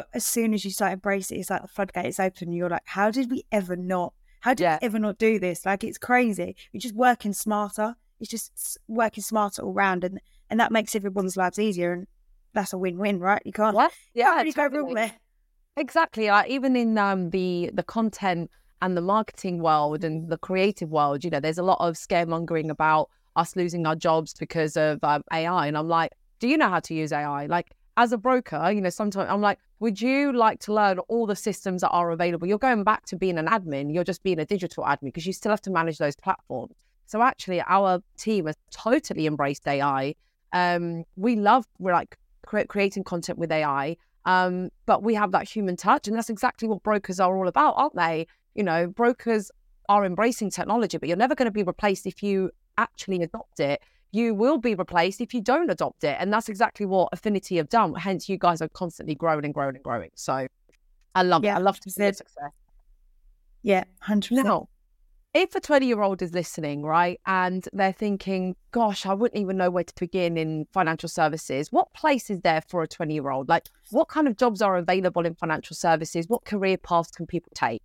But 0.00 0.08
as 0.14 0.24
soon 0.24 0.54
as 0.54 0.64
you 0.64 0.70
start 0.70 0.92
embracing 0.92 1.36
it, 1.38 1.40
it's 1.40 1.50
like 1.50 1.62
the 1.62 1.68
floodgates 1.68 2.18
open. 2.20 2.52
You're 2.52 2.68
like, 2.70 2.82
how 2.86 3.10
did 3.10 3.30
we 3.30 3.44
ever 3.52 3.76
not? 3.76 4.12
How 4.40 4.54
did 4.54 4.64
Yeah. 4.64 4.78
we 4.80 4.86
ever 4.86 4.98
not 4.98 5.18
do 5.18 5.38
this? 5.38 5.64
Like 5.66 5.84
it's 5.84 5.98
crazy. 5.98 6.56
We're 6.72 6.80
just 6.80 6.94
working 6.94 7.32
smarter. 7.32 7.94
It's 8.18 8.30
just 8.30 8.78
working 8.88 9.22
smarter 9.22 9.62
all 9.62 9.72
round, 9.72 10.04
and 10.04 10.20
and 10.50 10.58
that 10.60 10.72
makes 10.72 10.94
everyone's 10.94 11.36
lives 11.36 11.58
easier. 11.58 11.92
And 11.92 12.06
that's 12.52 12.72
a 12.72 12.78
win-win, 12.78 13.20
right? 13.20 13.40
You 13.44 13.52
can't. 13.52 13.74
what? 13.74 13.92
you 14.14 14.24
can't 14.24 14.46
really 14.54 14.70
go 14.70 14.78
wrong 14.80 14.94
there. 14.94 15.12
Exactly. 15.76 16.28
Like 16.28 16.50
even 16.50 16.76
in 16.76 16.98
um, 16.98 17.30
the 17.30 17.70
the 17.72 17.82
content 17.82 18.50
and 18.82 18.96
the 18.96 19.00
marketing 19.02 19.60
world 19.62 20.04
and 20.04 20.28
the 20.28 20.38
creative 20.38 20.90
world, 20.90 21.22
you 21.24 21.30
know, 21.30 21.40
there's 21.40 21.58
a 21.58 21.62
lot 21.62 21.78
of 21.80 21.94
scaremongering 21.94 22.70
about 22.70 23.08
us 23.36 23.54
losing 23.56 23.86
our 23.86 23.94
jobs 23.96 24.34
because 24.38 24.76
of 24.76 25.02
um, 25.04 25.22
AI. 25.32 25.66
And 25.66 25.76
I'm 25.78 25.88
like, 25.88 26.12
do 26.40 26.48
you 26.48 26.56
know 26.56 26.68
how 26.68 26.80
to 26.80 26.94
use 26.94 27.12
AI? 27.12 27.46
Like 27.46 27.70
as 28.00 28.12
a 28.12 28.18
broker, 28.18 28.70
you 28.72 28.80
know, 28.80 28.88
sometimes 28.88 29.28
I'm 29.28 29.42
like, 29.42 29.58
would 29.78 30.00
you 30.00 30.32
like 30.32 30.58
to 30.60 30.72
learn 30.72 30.98
all 31.00 31.26
the 31.26 31.36
systems 31.36 31.82
that 31.82 31.90
are 31.90 32.10
available? 32.10 32.46
You're 32.46 32.56
going 32.56 32.82
back 32.82 33.04
to 33.06 33.16
being 33.16 33.36
an 33.36 33.46
admin. 33.46 33.92
You're 33.92 34.04
just 34.04 34.22
being 34.22 34.38
a 34.38 34.46
digital 34.46 34.84
admin 34.84 35.08
because 35.12 35.26
you 35.26 35.34
still 35.34 35.50
have 35.50 35.60
to 35.62 35.70
manage 35.70 35.98
those 35.98 36.16
platforms. 36.16 36.74
So 37.04 37.20
actually, 37.20 37.60
our 37.60 38.02
team 38.16 38.46
has 38.46 38.56
totally 38.70 39.26
embraced 39.26 39.68
AI. 39.68 40.14
Um, 40.54 41.04
we 41.16 41.36
love 41.36 41.66
we're 41.78 41.92
like 41.92 42.16
cre- 42.46 42.62
creating 42.66 43.04
content 43.04 43.38
with 43.38 43.52
AI. 43.52 43.98
Um, 44.24 44.70
but 44.86 45.02
we 45.02 45.14
have 45.14 45.32
that 45.32 45.46
human 45.46 45.76
touch, 45.76 46.08
and 46.08 46.16
that's 46.16 46.30
exactly 46.30 46.68
what 46.68 46.82
brokers 46.82 47.20
are 47.20 47.36
all 47.36 47.48
about, 47.48 47.74
aren't 47.76 47.96
they? 47.96 48.26
You 48.54 48.64
know, 48.64 48.86
brokers 48.86 49.50
are 49.90 50.06
embracing 50.06 50.48
technology, 50.48 50.96
but 50.96 51.06
you're 51.06 51.18
never 51.18 51.34
going 51.34 51.52
to 51.52 51.52
be 51.52 51.64
replaced 51.64 52.06
if 52.06 52.22
you 52.22 52.50
actually 52.78 53.22
adopt 53.22 53.60
it. 53.60 53.82
You 54.12 54.34
will 54.34 54.58
be 54.58 54.74
replaced 54.74 55.20
if 55.20 55.32
you 55.32 55.40
don't 55.40 55.70
adopt 55.70 56.04
it, 56.04 56.16
and 56.18 56.32
that's 56.32 56.48
exactly 56.48 56.86
what 56.86 57.08
Affinity 57.12 57.56
have 57.56 57.68
done. 57.68 57.94
Hence, 57.94 58.28
you 58.28 58.38
guys 58.38 58.60
are 58.60 58.68
constantly 58.68 59.14
growing 59.14 59.44
and 59.44 59.54
growing 59.54 59.76
and 59.76 59.84
growing. 59.84 60.10
So, 60.14 60.48
I 61.14 61.22
love 61.22 61.44
Yeah, 61.44 61.54
it. 61.54 61.58
I 61.58 61.60
love 61.60 61.78
to 61.80 61.90
see 61.90 62.02
your 62.02 62.12
100%. 62.12 62.16
success. 62.16 62.50
Yeah, 63.62 63.84
hundred 64.00 64.30
percent. 64.30 64.46
Now, 64.46 64.68
if 65.32 65.54
a 65.54 65.60
20 65.60 65.86
year 65.86 66.02
old 66.02 66.22
is 66.22 66.32
listening, 66.32 66.82
right, 66.82 67.20
and 67.26 67.68
they're 67.72 67.92
thinking, 67.92 68.56
gosh, 68.72 69.06
I 69.06 69.14
wouldn't 69.14 69.40
even 69.40 69.56
know 69.56 69.70
where 69.70 69.84
to 69.84 69.94
begin 69.98 70.36
in 70.36 70.66
financial 70.72 71.08
services, 71.08 71.70
what 71.70 71.92
place 71.92 72.30
is 72.30 72.40
there 72.40 72.62
for 72.68 72.82
a 72.82 72.88
20 72.88 73.14
year 73.14 73.30
old? 73.30 73.48
Like, 73.48 73.66
what 73.90 74.08
kind 74.08 74.26
of 74.26 74.36
jobs 74.36 74.60
are 74.60 74.76
available 74.76 75.24
in 75.24 75.34
financial 75.34 75.76
services? 75.76 76.28
What 76.28 76.44
career 76.44 76.78
paths 76.78 77.10
can 77.12 77.26
people 77.26 77.52
take? 77.54 77.82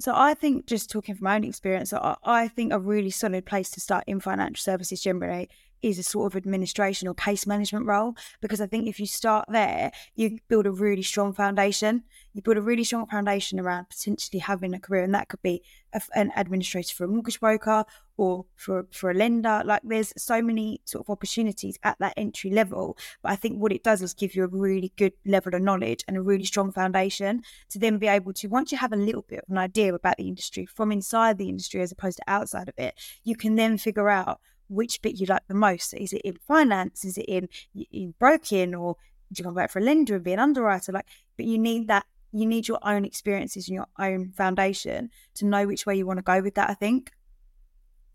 So 0.00 0.12
I 0.14 0.34
think, 0.34 0.66
just 0.66 0.90
talking 0.90 1.14
from 1.14 1.24
my 1.24 1.34
own 1.36 1.44
experience, 1.44 1.92
I, 1.92 2.16
I 2.24 2.48
think 2.48 2.72
a 2.72 2.78
really 2.78 3.10
solid 3.10 3.44
place 3.46 3.70
to 3.70 3.80
start 3.80 4.04
in 4.06 4.20
financial 4.20 4.60
services 4.60 5.02
generally 5.02 5.48
is 5.82 5.98
a 5.98 6.02
sort 6.02 6.32
of 6.32 6.36
administration 6.36 7.08
or 7.08 7.14
case 7.14 7.46
management 7.46 7.86
role 7.86 8.16
because 8.40 8.60
I 8.60 8.66
think 8.66 8.86
if 8.88 8.98
you 9.00 9.06
start 9.06 9.46
there, 9.48 9.92
you 10.14 10.38
build 10.48 10.66
a 10.66 10.70
really 10.70 11.02
strong 11.02 11.32
foundation. 11.32 12.04
You 12.34 12.42
build 12.42 12.56
a 12.56 12.62
really 12.62 12.84
strong 12.84 13.06
foundation 13.06 13.58
around 13.58 13.88
potentially 13.88 14.40
having 14.40 14.74
a 14.74 14.80
career, 14.80 15.02
and 15.02 15.14
that 15.14 15.28
could 15.28 15.42
be 15.42 15.62
a, 15.92 16.00
an 16.14 16.32
administrator 16.36 16.94
for 16.94 17.04
a 17.04 17.08
mortgage 17.08 17.40
broker 17.40 17.84
or 18.16 18.44
for 18.56 18.86
for 18.90 19.10
a 19.10 19.14
lender. 19.14 19.62
Like 19.64 19.82
there's 19.84 20.12
so 20.16 20.42
many 20.42 20.80
sort 20.84 21.04
of 21.04 21.10
opportunities 21.10 21.78
at 21.82 21.98
that 22.00 22.14
entry 22.16 22.50
level. 22.50 22.96
But 23.22 23.32
I 23.32 23.36
think 23.36 23.58
what 23.58 23.72
it 23.72 23.82
does 23.82 24.02
is 24.02 24.14
give 24.14 24.34
you 24.34 24.44
a 24.44 24.48
really 24.48 24.92
good 24.96 25.12
level 25.24 25.54
of 25.54 25.62
knowledge 25.62 26.04
and 26.06 26.16
a 26.16 26.22
really 26.22 26.44
strong 26.44 26.72
foundation 26.72 27.42
to 27.70 27.78
then 27.78 27.98
be 27.98 28.06
able 28.06 28.32
to 28.34 28.48
once 28.48 28.72
you 28.72 28.78
have 28.78 28.92
a 28.92 28.96
little 28.96 29.24
bit 29.28 29.40
of 29.40 29.50
an 29.50 29.58
idea 29.58 29.94
about 29.94 30.16
the 30.18 30.28
industry 30.28 30.66
from 30.66 30.92
inside 30.92 31.38
the 31.38 31.48
industry 31.48 31.80
as 31.80 31.92
opposed 31.92 32.18
to 32.18 32.24
outside 32.26 32.68
of 32.68 32.74
it, 32.78 32.94
you 33.24 33.36
can 33.36 33.54
then 33.54 33.78
figure 33.78 34.08
out 34.08 34.40
which 34.68 35.02
bit 35.02 35.18
you 35.18 35.26
like 35.26 35.46
the 35.48 35.54
most. 35.54 35.94
Is 35.94 36.12
it 36.12 36.22
in 36.22 36.38
finance? 36.46 37.04
Is 37.04 37.18
it 37.18 37.26
in 37.26 37.48
in 37.90 38.14
broking, 38.18 38.74
or 38.74 38.96
do 39.32 39.40
you 39.40 39.44
come 39.44 39.54
back 39.54 39.70
for 39.70 39.78
a 39.78 39.82
lender 39.82 40.14
and 40.14 40.24
be 40.24 40.32
an 40.32 40.38
underwriter? 40.38 40.92
Like, 40.92 41.06
but 41.36 41.46
you 41.46 41.58
need 41.58 41.88
that. 41.88 42.06
You 42.32 42.46
need 42.46 42.68
your 42.68 42.78
own 42.82 43.04
experiences 43.04 43.68
and 43.68 43.74
your 43.74 43.86
own 43.98 44.32
foundation 44.32 45.10
to 45.34 45.46
know 45.46 45.66
which 45.66 45.86
way 45.86 45.96
you 45.96 46.06
want 46.06 46.18
to 46.18 46.22
go 46.22 46.40
with 46.40 46.54
that. 46.54 46.70
I 46.70 46.74
think. 46.74 47.12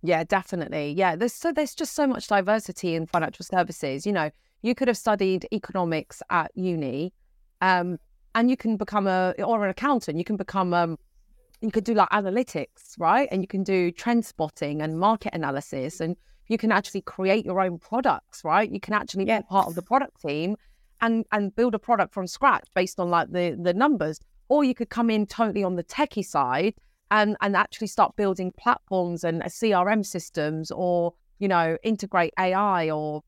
Yeah, 0.03 0.23
definitely. 0.25 0.91
Yeah, 0.91 1.15
there's 1.15 1.33
so 1.33 1.51
there's 1.51 1.73
just 1.73 1.93
so 1.93 2.05
much 2.05 2.27
diversity 2.27 2.95
in 2.95 3.07
financial 3.07 3.45
services. 3.45 4.05
You 4.05 4.11
know, 4.11 4.31
you 4.61 4.75
could 4.75 4.89
have 4.89 4.97
studied 4.97 5.47
economics 5.51 6.21
at 6.29 6.51
uni, 6.55 7.13
um, 7.61 7.97
and 8.35 8.49
you 8.49 8.57
can 8.57 8.77
become 8.77 9.07
a 9.07 9.33
or 9.39 9.63
an 9.63 9.69
accountant. 9.69 10.17
You 10.17 10.25
can 10.25 10.35
become 10.35 10.73
um, 10.73 10.99
you 11.61 11.71
could 11.71 11.85
do 11.85 11.93
like 11.93 12.09
analytics, 12.09 12.99
right? 12.99 13.29
And 13.31 13.41
you 13.41 13.47
can 13.47 13.63
do 13.63 13.91
trend 13.91 14.25
spotting 14.25 14.81
and 14.81 14.99
market 14.99 15.33
analysis, 15.33 16.01
and 16.01 16.17
you 16.47 16.57
can 16.57 16.71
actually 16.71 17.01
create 17.01 17.45
your 17.45 17.61
own 17.61 17.77
products, 17.79 18.43
right? 18.43 18.69
You 18.71 18.79
can 18.79 18.93
actually 18.93 19.25
yeah. 19.25 19.39
be 19.39 19.45
part 19.49 19.67
of 19.67 19.75
the 19.75 19.81
product 19.81 20.21
team 20.21 20.55
and 21.01 21.25
and 21.31 21.55
build 21.55 21.75
a 21.75 21.79
product 21.79 22.13
from 22.13 22.27
scratch 22.27 22.67
based 22.73 22.99
on 22.99 23.09
like 23.09 23.31
the 23.31 23.57
the 23.61 23.73
numbers. 23.73 24.19
Or 24.49 24.63
you 24.63 24.75
could 24.75 24.89
come 24.89 25.09
in 25.09 25.25
totally 25.25 25.63
on 25.63 25.75
the 25.75 25.83
techie 25.83 26.25
side 26.25 26.75
and 27.11 27.37
and 27.41 27.55
actually 27.55 27.87
start 27.87 28.15
building 28.15 28.51
platforms 28.57 29.23
and 29.23 29.41
uh, 29.41 29.45
CRM 29.45 30.05
systems 30.05 30.71
or 30.71 31.13
you 31.39 31.47
know 31.47 31.77
integrate 31.83 32.33
AI 32.39 32.89
or 32.89 33.23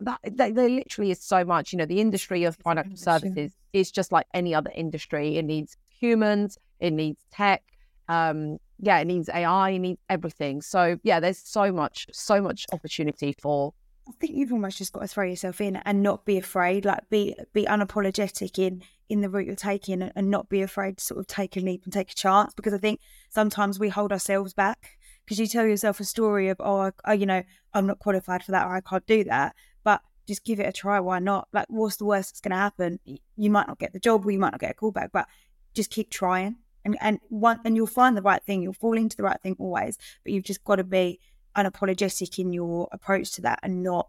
that, 0.00 0.18
there, 0.24 0.52
there 0.52 0.68
literally 0.68 1.10
is 1.10 1.22
so 1.22 1.44
much. 1.44 1.72
You 1.72 1.78
know, 1.78 1.86
the 1.86 2.00
industry 2.00 2.44
of 2.44 2.56
financial 2.56 2.96
services 2.96 3.52
is 3.72 3.90
just 3.90 4.10
like 4.10 4.26
any 4.32 4.54
other 4.54 4.70
industry. 4.74 5.36
It 5.36 5.44
needs 5.44 5.76
humans, 5.88 6.58
it 6.80 6.92
needs 6.92 7.22
tech, 7.30 7.62
um, 8.08 8.58
yeah, 8.78 8.98
it 8.98 9.06
needs 9.06 9.28
AI, 9.28 9.70
it 9.70 9.78
needs 9.78 10.00
everything. 10.08 10.62
So 10.62 10.98
yeah, 11.02 11.20
there's 11.20 11.38
so 11.38 11.72
much, 11.72 12.06
so 12.12 12.40
much 12.40 12.66
opportunity 12.72 13.34
for. 13.40 13.72
I 14.08 14.12
think 14.20 14.36
you've 14.36 14.52
almost 14.52 14.78
just 14.78 14.92
got 14.92 15.00
to 15.00 15.08
throw 15.08 15.24
yourself 15.24 15.60
in 15.60 15.76
and 15.76 16.02
not 16.02 16.24
be 16.24 16.38
afraid. 16.38 16.84
Like 16.84 17.08
be 17.10 17.34
be 17.52 17.64
unapologetic 17.64 18.58
in 18.58 18.82
in 19.08 19.20
the 19.20 19.28
route 19.28 19.46
you're 19.46 19.56
taking, 19.56 20.02
and, 20.02 20.30
not 20.30 20.48
be 20.48 20.62
afraid 20.62 20.98
to 20.98 21.04
sort 21.04 21.20
of 21.20 21.26
take 21.26 21.56
a 21.56 21.60
leap 21.60 21.84
and 21.84 21.92
take 21.92 22.12
a 22.12 22.14
chance. 22.14 22.52
Because 22.54 22.74
I 22.74 22.78
think 22.78 23.00
sometimes 23.30 23.78
we 23.78 23.88
hold 23.88 24.12
ourselves 24.12 24.52
back 24.52 24.98
because 25.24 25.40
you 25.40 25.46
tell 25.46 25.66
yourself 25.66 25.98
a 26.00 26.04
story 26.04 26.48
of 26.48 26.56
oh, 26.60 26.92
I, 27.04 27.14
you 27.14 27.26
know, 27.26 27.42
I'm 27.74 27.86
not 27.86 27.98
qualified 27.98 28.44
for 28.44 28.52
that 28.52 28.66
or 28.66 28.76
I 28.76 28.80
can't 28.80 29.06
do 29.06 29.24
that. 29.24 29.56
But 29.82 30.02
just 30.28 30.44
give 30.44 30.60
it 30.60 30.68
a 30.68 30.72
try. 30.72 31.00
Why 31.00 31.18
not? 31.18 31.48
Like, 31.52 31.66
what's 31.68 31.96
the 31.96 32.04
worst 32.04 32.30
that's 32.30 32.40
going 32.40 32.52
to 32.52 32.56
happen? 32.56 33.00
You 33.36 33.50
might 33.50 33.66
not 33.66 33.78
get 33.78 33.92
the 33.92 34.00
job, 34.00 34.26
or 34.26 34.30
you 34.30 34.38
might 34.38 34.52
not 34.52 34.60
get 34.60 34.72
a 34.72 34.74
call 34.74 34.92
back, 34.92 35.10
but 35.12 35.26
just 35.74 35.90
keep 35.90 36.10
trying 36.10 36.56
and 36.86 36.96
and 37.00 37.18
one 37.28 37.60
and 37.64 37.76
you'll 37.76 37.86
find 37.86 38.16
the 38.16 38.22
right 38.22 38.42
thing. 38.42 38.62
You'll 38.62 38.72
fall 38.72 38.96
into 38.96 39.16
the 39.16 39.24
right 39.24 39.40
thing 39.42 39.56
always, 39.58 39.98
but 40.22 40.32
you've 40.32 40.44
just 40.44 40.64
got 40.64 40.76
to 40.76 40.84
be 40.84 41.20
unapologetic 41.56 42.38
in 42.38 42.52
your 42.52 42.88
approach 42.92 43.32
to 43.32 43.42
that 43.42 43.58
and 43.62 43.82
not, 43.82 44.08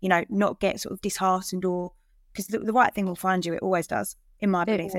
you 0.00 0.08
know, 0.08 0.24
not 0.28 0.60
get 0.60 0.80
sort 0.80 0.92
of 0.92 1.00
disheartened 1.00 1.64
or 1.64 1.92
because 2.32 2.48
the, 2.48 2.58
the, 2.58 2.72
right 2.72 2.92
thing 2.92 3.06
will 3.06 3.14
find 3.14 3.46
you. 3.46 3.54
It 3.54 3.62
always 3.62 3.86
does, 3.86 4.16
in 4.40 4.50
my 4.50 4.62
opinion. 4.62 4.90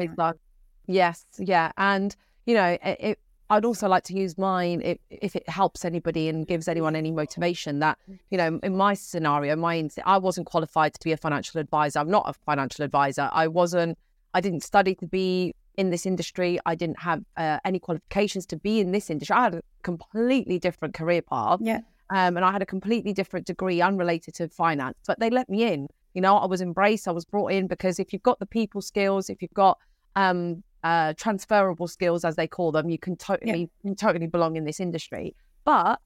Yes, 0.87 1.25
yeah, 1.37 1.71
and 1.77 2.15
you 2.45 2.53
know, 2.53 2.77
it, 2.81 2.97
it, 2.99 3.19
I'd 3.49 3.65
also 3.65 3.87
like 3.87 4.03
to 4.05 4.13
use 4.13 4.37
mine 4.37 4.81
if, 4.83 4.97
if 5.09 5.35
it 5.35 5.49
helps 5.49 5.83
anybody 5.83 6.29
and 6.29 6.47
gives 6.47 6.67
anyone 6.67 6.95
any 6.95 7.11
motivation. 7.11 7.79
That 7.79 7.97
you 8.29 8.37
know, 8.37 8.59
in 8.63 8.77
my 8.77 8.93
scenario, 8.93 9.55
my 9.57 9.89
I 10.05 10.17
wasn't 10.17 10.47
qualified 10.47 10.93
to 10.93 10.99
be 11.03 11.11
a 11.11 11.17
financial 11.17 11.59
advisor. 11.59 11.99
I'm 11.99 12.09
not 12.09 12.29
a 12.29 12.33
financial 12.33 12.85
advisor. 12.85 13.29
I 13.33 13.47
wasn't. 13.47 13.97
I 14.33 14.39
didn't 14.39 14.63
study 14.63 14.95
to 14.95 15.07
be 15.07 15.55
in 15.77 15.89
this 15.89 16.05
industry. 16.05 16.59
I 16.65 16.75
didn't 16.75 16.99
have 16.99 17.23
uh, 17.37 17.59
any 17.65 17.79
qualifications 17.79 18.45
to 18.47 18.57
be 18.57 18.79
in 18.79 18.91
this 18.91 19.09
industry. 19.09 19.35
I 19.35 19.43
had 19.43 19.55
a 19.55 19.61
completely 19.83 20.59
different 20.59 20.93
career 20.93 21.21
path. 21.21 21.59
Yeah. 21.61 21.81
Um, 22.11 22.37
and 22.37 22.45
I 22.45 22.51
had 22.51 22.61
a 22.61 22.65
completely 22.65 23.13
different 23.13 23.47
degree 23.47 23.81
unrelated 23.81 24.35
to 24.35 24.47
finance, 24.49 24.97
but 25.07 25.19
they 25.19 25.31
let 25.31 25.49
me 25.49 25.63
in. 25.63 25.87
You 26.13 26.21
know, 26.21 26.37
I 26.37 26.45
was 26.45 26.61
embraced. 26.61 27.07
I 27.07 27.11
was 27.11 27.25
brought 27.25 27.51
in 27.51 27.67
because 27.67 27.99
if 27.99 28.13
you've 28.13 28.23
got 28.23 28.39
the 28.39 28.45
people 28.45 28.81
skills, 28.81 29.29
if 29.29 29.41
you've 29.41 29.53
got 29.53 29.79
um, 30.15 30.63
uh, 30.83 31.13
transferable 31.17 31.87
skills, 31.87 32.23
as 32.23 32.35
they 32.35 32.47
call 32.47 32.71
them, 32.71 32.89
you 32.89 32.99
can 32.99 33.15
totally, 33.17 33.61
yeah. 33.83 33.89
you 33.89 33.95
totally 33.95 34.27
belong 34.27 34.55
in 34.55 34.65
this 34.65 34.79
industry. 34.79 35.35
But 35.63 35.99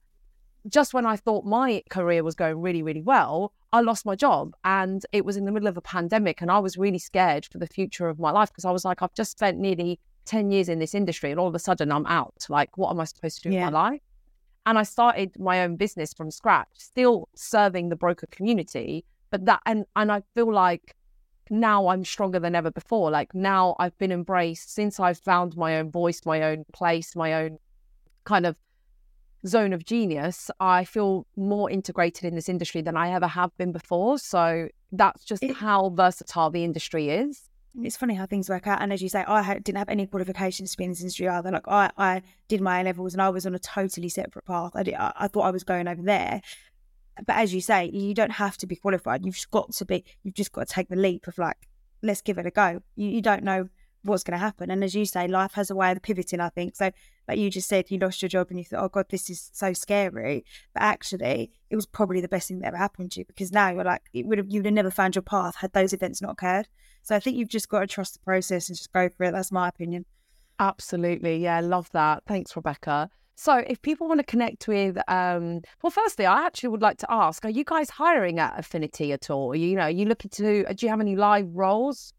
just 0.68 0.94
when 0.94 1.04
I 1.04 1.16
thought 1.16 1.44
my 1.44 1.82
career 1.90 2.24
was 2.24 2.34
going 2.34 2.60
really, 2.60 2.82
really 2.82 3.02
well, 3.02 3.52
I 3.72 3.80
lost 3.80 4.04
my 4.04 4.16
job 4.16 4.54
and 4.64 5.04
it 5.12 5.24
was 5.24 5.36
in 5.36 5.44
the 5.44 5.52
middle 5.52 5.68
of 5.68 5.76
a 5.76 5.82
pandemic. 5.82 6.40
And 6.42 6.50
I 6.50 6.58
was 6.58 6.76
really 6.76 6.98
scared 6.98 7.46
for 7.46 7.58
the 7.58 7.66
future 7.66 8.08
of 8.08 8.18
my 8.18 8.30
life 8.30 8.50
because 8.50 8.64
I 8.64 8.70
was 8.70 8.84
like, 8.84 9.02
I've 9.02 9.14
just 9.14 9.32
spent 9.32 9.58
nearly 9.58 10.00
10 10.24 10.50
years 10.50 10.68
in 10.68 10.78
this 10.78 10.94
industry 10.94 11.30
and 11.30 11.38
all 11.38 11.48
of 11.48 11.54
a 11.54 11.58
sudden 11.58 11.92
I'm 11.92 12.06
out. 12.06 12.46
Like, 12.48 12.76
what 12.76 12.90
am 12.90 13.00
I 13.00 13.04
supposed 13.04 13.42
to 13.42 13.48
do 13.48 13.54
yeah. 13.54 13.66
with 13.66 13.72
my 13.72 13.90
life? 13.90 14.00
And 14.66 14.78
I 14.78 14.82
started 14.82 15.38
my 15.38 15.62
own 15.62 15.76
business 15.76 16.12
from 16.12 16.30
scratch, 16.30 16.68
still 16.74 17.28
serving 17.34 17.88
the 17.88 17.96
broker 17.96 18.26
community. 18.30 19.04
But 19.30 19.46
that, 19.46 19.60
and, 19.66 19.84
and 19.96 20.10
I 20.10 20.22
feel 20.34 20.52
like 20.52 20.96
now 21.48 21.88
I'm 21.88 22.04
stronger 22.04 22.40
than 22.40 22.54
ever 22.54 22.70
before. 22.70 23.10
Like 23.10 23.34
now 23.34 23.76
I've 23.78 23.96
been 23.98 24.12
embraced 24.12 24.74
since 24.74 25.00
I've 25.00 25.18
found 25.18 25.56
my 25.56 25.78
own 25.78 25.90
voice, 25.90 26.22
my 26.24 26.42
own 26.42 26.64
place, 26.72 27.14
my 27.14 27.34
own 27.34 27.58
kind 28.24 28.46
of 28.46 28.56
zone 29.46 29.72
of 29.72 29.84
genius, 29.84 30.50
I 30.60 30.84
feel 30.84 31.26
more 31.36 31.70
integrated 31.70 32.24
in 32.24 32.34
this 32.34 32.48
industry 32.48 32.82
than 32.82 32.96
I 32.96 33.12
ever 33.12 33.26
have 33.26 33.56
been 33.56 33.72
before. 33.72 34.18
So 34.18 34.68
that's 34.92 35.24
just 35.24 35.42
it, 35.42 35.56
how 35.56 35.90
versatile 35.90 36.50
the 36.50 36.64
industry 36.64 37.10
is. 37.10 37.48
It's 37.82 37.96
funny 37.96 38.14
how 38.14 38.26
things 38.26 38.48
work 38.48 38.66
out. 38.66 38.82
And 38.82 38.92
as 38.92 39.00
you 39.00 39.08
say, 39.08 39.22
I 39.22 39.54
didn't 39.58 39.78
have 39.78 39.88
any 39.88 40.06
qualifications 40.06 40.72
to 40.72 40.76
be 40.76 40.84
in 40.84 40.90
this 40.90 41.00
industry 41.00 41.28
either. 41.28 41.50
Like 41.50 41.68
I, 41.68 41.90
I 41.96 42.22
did 42.48 42.60
my 42.60 42.80
A 42.80 42.84
levels 42.84 43.14
and 43.14 43.22
I 43.22 43.28
was 43.28 43.46
on 43.46 43.54
a 43.54 43.58
totally 43.58 44.08
separate 44.08 44.44
path. 44.44 44.72
I, 44.74 44.82
did, 44.82 44.94
I, 44.94 45.12
I 45.16 45.28
thought 45.28 45.42
I 45.42 45.50
was 45.50 45.64
going 45.64 45.86
over 45.86 46.02
there. 46.02 46.42
But 47.26 47.36
as 47.36 47.54
you 47.54 47.60
say, 47.60 47.90
you 47.92 48.14
don't 48.14 48.32
have 48.32 48.56
to 48.58 48.66
be 48.66 48.76
qualified. 48.76 49.24
You've 49.24 49.36
just 49.36 49.50
got 49.50 49.72
to 49.72 49.84
be, 49.84 50.04
you've 50.22 50.34
just 50.34 50.52
got 50.52 50.66
to 50.66 50.74
take 50.74 50.88
the 50.88 50.96
leap 50.96 51.26
of 51.26 51.38
like, 51.38 51.68
let's 52.02 52.22
give 52.22 52.38
it 52.38 52.46
a 52.46 52.50
go. 52.50 52.82
You, 52.96 53.08
you 53.10 53.22
don't 53.22 53.44
know 53.44 53.68
what's 54.02 54.22
going 54.22 54.38
to 54.38 54.38
happen. 54.38 54.70
And 54.70 54.82
as 54.82 54.94
you 54.94 55.04
say, 55.04 55.28
life 55.28 55.52
has 55.54 55.70
a 55.70 55.74
way 55.74 55.92
of 55.92 56.02
pivoting, 56.02 56.40
I 56.40 56.48
think. 56.48 56.76
So, 56.76 56.90
like 57.28 57.38
you 57.38 57.50
just 57.50 57.68
said, 57.68 57.90
you 57.90 57.98
lost 57.98 58.22
your 58.22 58.28
job 58.28 58.48
and 58.50 58.58
you 58.58 58.64
thought, 58.64 58.84
oh 58.84 58.88
God, 58.88 59.06
this 59.10 59.30
is 59.30 59.50
so 59.52 59.72
scary. 59.72 60.44
But 60.74 60.82
actually, 60.82 61.50
it 61.70 61.76
was 61.76 61.86
probably 61.86 62.20
the 62.20 62.28
best 62.28 62.48
thing 62.48 62.60
that 62.60 62.68
ever 62.68 62.76
happened 62.76 63.12
to 63.12 63.20
you 63.20 63.24
because 63.26 63.52
now 63.52 63.70
you're 63.70 63.84
like, 63.84 64.02
it 64.12 64.26
would 64.26 64.38
have, 64.38 64.48
you 64.48 64.60
would 64.60 64.66
have 64.66 64.74
never 64.74 64.90
found 64.90 65.14
your 65.14 65.22
path 65.22 65.56
had 65.56 65.72
those 65.72 65.92
events 65.92 66.20
not 66.20 66.32
occurred. 66.32 66.68
So 67.02 67.14
I 67.14 67.20
think 67.20 67.36
you've 67.36 67.48
just 67.48 67.68
got 67.68 67.80
to 67.80 67.86
trust 67.86 68.14
the 68.14 68.20
process 68.20 68.68
and 68.68 68.76
just 68.76 68.92
go 68.92 69.08
for 69.08 69.24
it. 69.24 69.32
That's 69.32 69.52
my 69.52 69.68
opinion. 69.68 70.04
Absolutely. 70.58 71.38
Yeah, 71.38 71.60
love 71.60 71.88
that. 71.92 72.22
Thanks, 72.26 72.54
Rebecca. 72.54 73.10
So, 73.36 73.56
if 73.56 73.80
people 73.80 74.06
want 74.06 74.20
to 74.20 74.24
connect 74.24 74.68
with, 74.68 74.98
um, 75.08 75.62
well, 75.82 75.90
firstly, 75.90 76.26
I 76.26 76.44
actually 76.44 76.68
would 76.68 76.82
like 76.82 76.98
to 76.98 77.06
ask: 77.10 77.42
Are 77.46 77.48
you 77.48 77.64
guys 77.64 77.88
hiring 77.88 78.38
at 78.38 78.58
Affinity 78.58 79.14
at 79.14 79.30
all? 79.30 79.56
You 79.56 79.76
know, 79.76 79.84
are 79.84 79.90
you 79.90 80.04
looking 80.04 80.30
to? 80.32 80.66
Do 80.74 80.84
you 80.84 80.90
have 80.90 81.00
any 81.00 81.16
live 81.16 81.48
roles? 81.54 82.12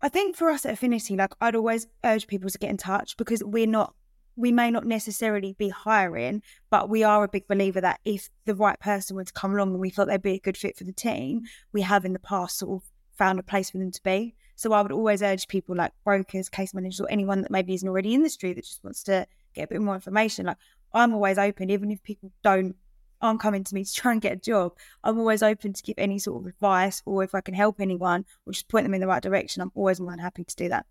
I 0.00 0.08
think 0.08 0.36
for 0.36 0.50
us 0.50 0.64
at 0.64 0.74
Affinity, 0.74 1.16
like 1.16 1.32
I'd 1.40 1.56
always 1.56 1.86
urge 2.04 2.26
people 2.26 2.50
to 2.50 2.58
get 2.58 2.70
in 2.70 2.76
touch 2.76 3.16
because 3.16 3.42
we're 3.42 3.66
not, 3.66 3.94
we 4.36 4.52
may 4.52 4.70
not 4.70 4.86
necessarily 4.86 5.54
be 5.58 5.70
hiring, 5.70 6.42
but 6.70 6.88
we 6.88 7.02
are 7.02 7.24
a 7.24 7.28
big 7.28 7.48
believer 7.48 7.80
that 7.80 8.00
if 8.04 8.28
the 8.44 8.54
right 8.54 8.78
person 8.78 9.16
were 9.16 9.24
to 9.24 9.32
come 9.32 9.54
along 9.54 9.72
and 9.72 9.80
we 9.80 9.90
thought 9.90 10.06
they'd 10.06 10.22
be 10.22 10.34
a 10.34 10.40
good 10.40 10.56
fit 10.56 10.76
for 10.76 10.84
the 10.84 10.92
team, 10.92 11.42
we 11.72 11.82
have 11.82 12.04
in 12.04 12.12
the 12.12 12.20
past 12.20 12.58
sort 12.58 12.80
of 12.80 12.88
found 13.16 13.40
a 13.40 13.42
place 13.42 13.70
for 13.70 13.78
them 13.78 13.90
to 13.90 14.02
be. 14.04 14.36
So 14.54 14.72
I 14.72 14.82
would 14.82 14.92
always 14.92 15.22
urge 15.22 15.48
people 15.48 15.74
like 15.74 15.92
brokers, 16.04 16.48
case 16.48 16.74
managers, 16.74 17.00
or 17.00 17.10
anyone 17.10 17.42
that 17.42 17.50
maybe 17.50 17.74
isn't 17.74 17.88
already 17.88 18.14
in 18.14 18.20
the 18.20 18.26
industry 18.26 18.52
that 18.52 18.64
just 18.64 18.84
wants 18.84 19.02
to 19.04 19.26
get 19.54 19.64
a 19.64 19.68
bit 19.68 19.80
more 19.80 19.94
information. 19.94 20.46
Like 20.46 20.58
I'm 20.92 21.12
always 21.12 21.38
open, 21.38 21.70
even 21.70 21.90
if 21.90 22.02
people 22.02 22.32
don't 22.44 22.76
aren't 23.20 23.40
coming 23.40 23.64
to 23.64 23.74
me 23.74 23.84
to 23.84 23.92
try 23.92 24.12
and 24.12 24.20
get 24.20 24.32
a 24.32 24.36
job, 24.36 24.72
I'm 25.04 25.18
always 25.18 25.42
open 25.42 25.72
to 25.72 25.82
give 25.82 25.96
any 25.98 26.18
sort 26.18 26.42
of 26.42 26.46
advice 26.46 27.02
or 27.04 27.22
if 27.22 27.34
I 27.34 27.40
can 27.40 27.54
help 27.54 27.80
anyone 27.80 28.24
or 28.46 28.52
just 28.52 28.68
point 28.68 28.84
them 28.84 28.94
in 28.94 29.00
the 29.00 29.06
right 29.06 29.22
direction, 29.22 29.62
I'm 29.62 29.72
always 29.74 30.00
more 30.00 30.10
than 30.10 30.18
happy 30.18 30.44
to 30.44 30.56
do 30.56 30.68
that. 30.68 30.86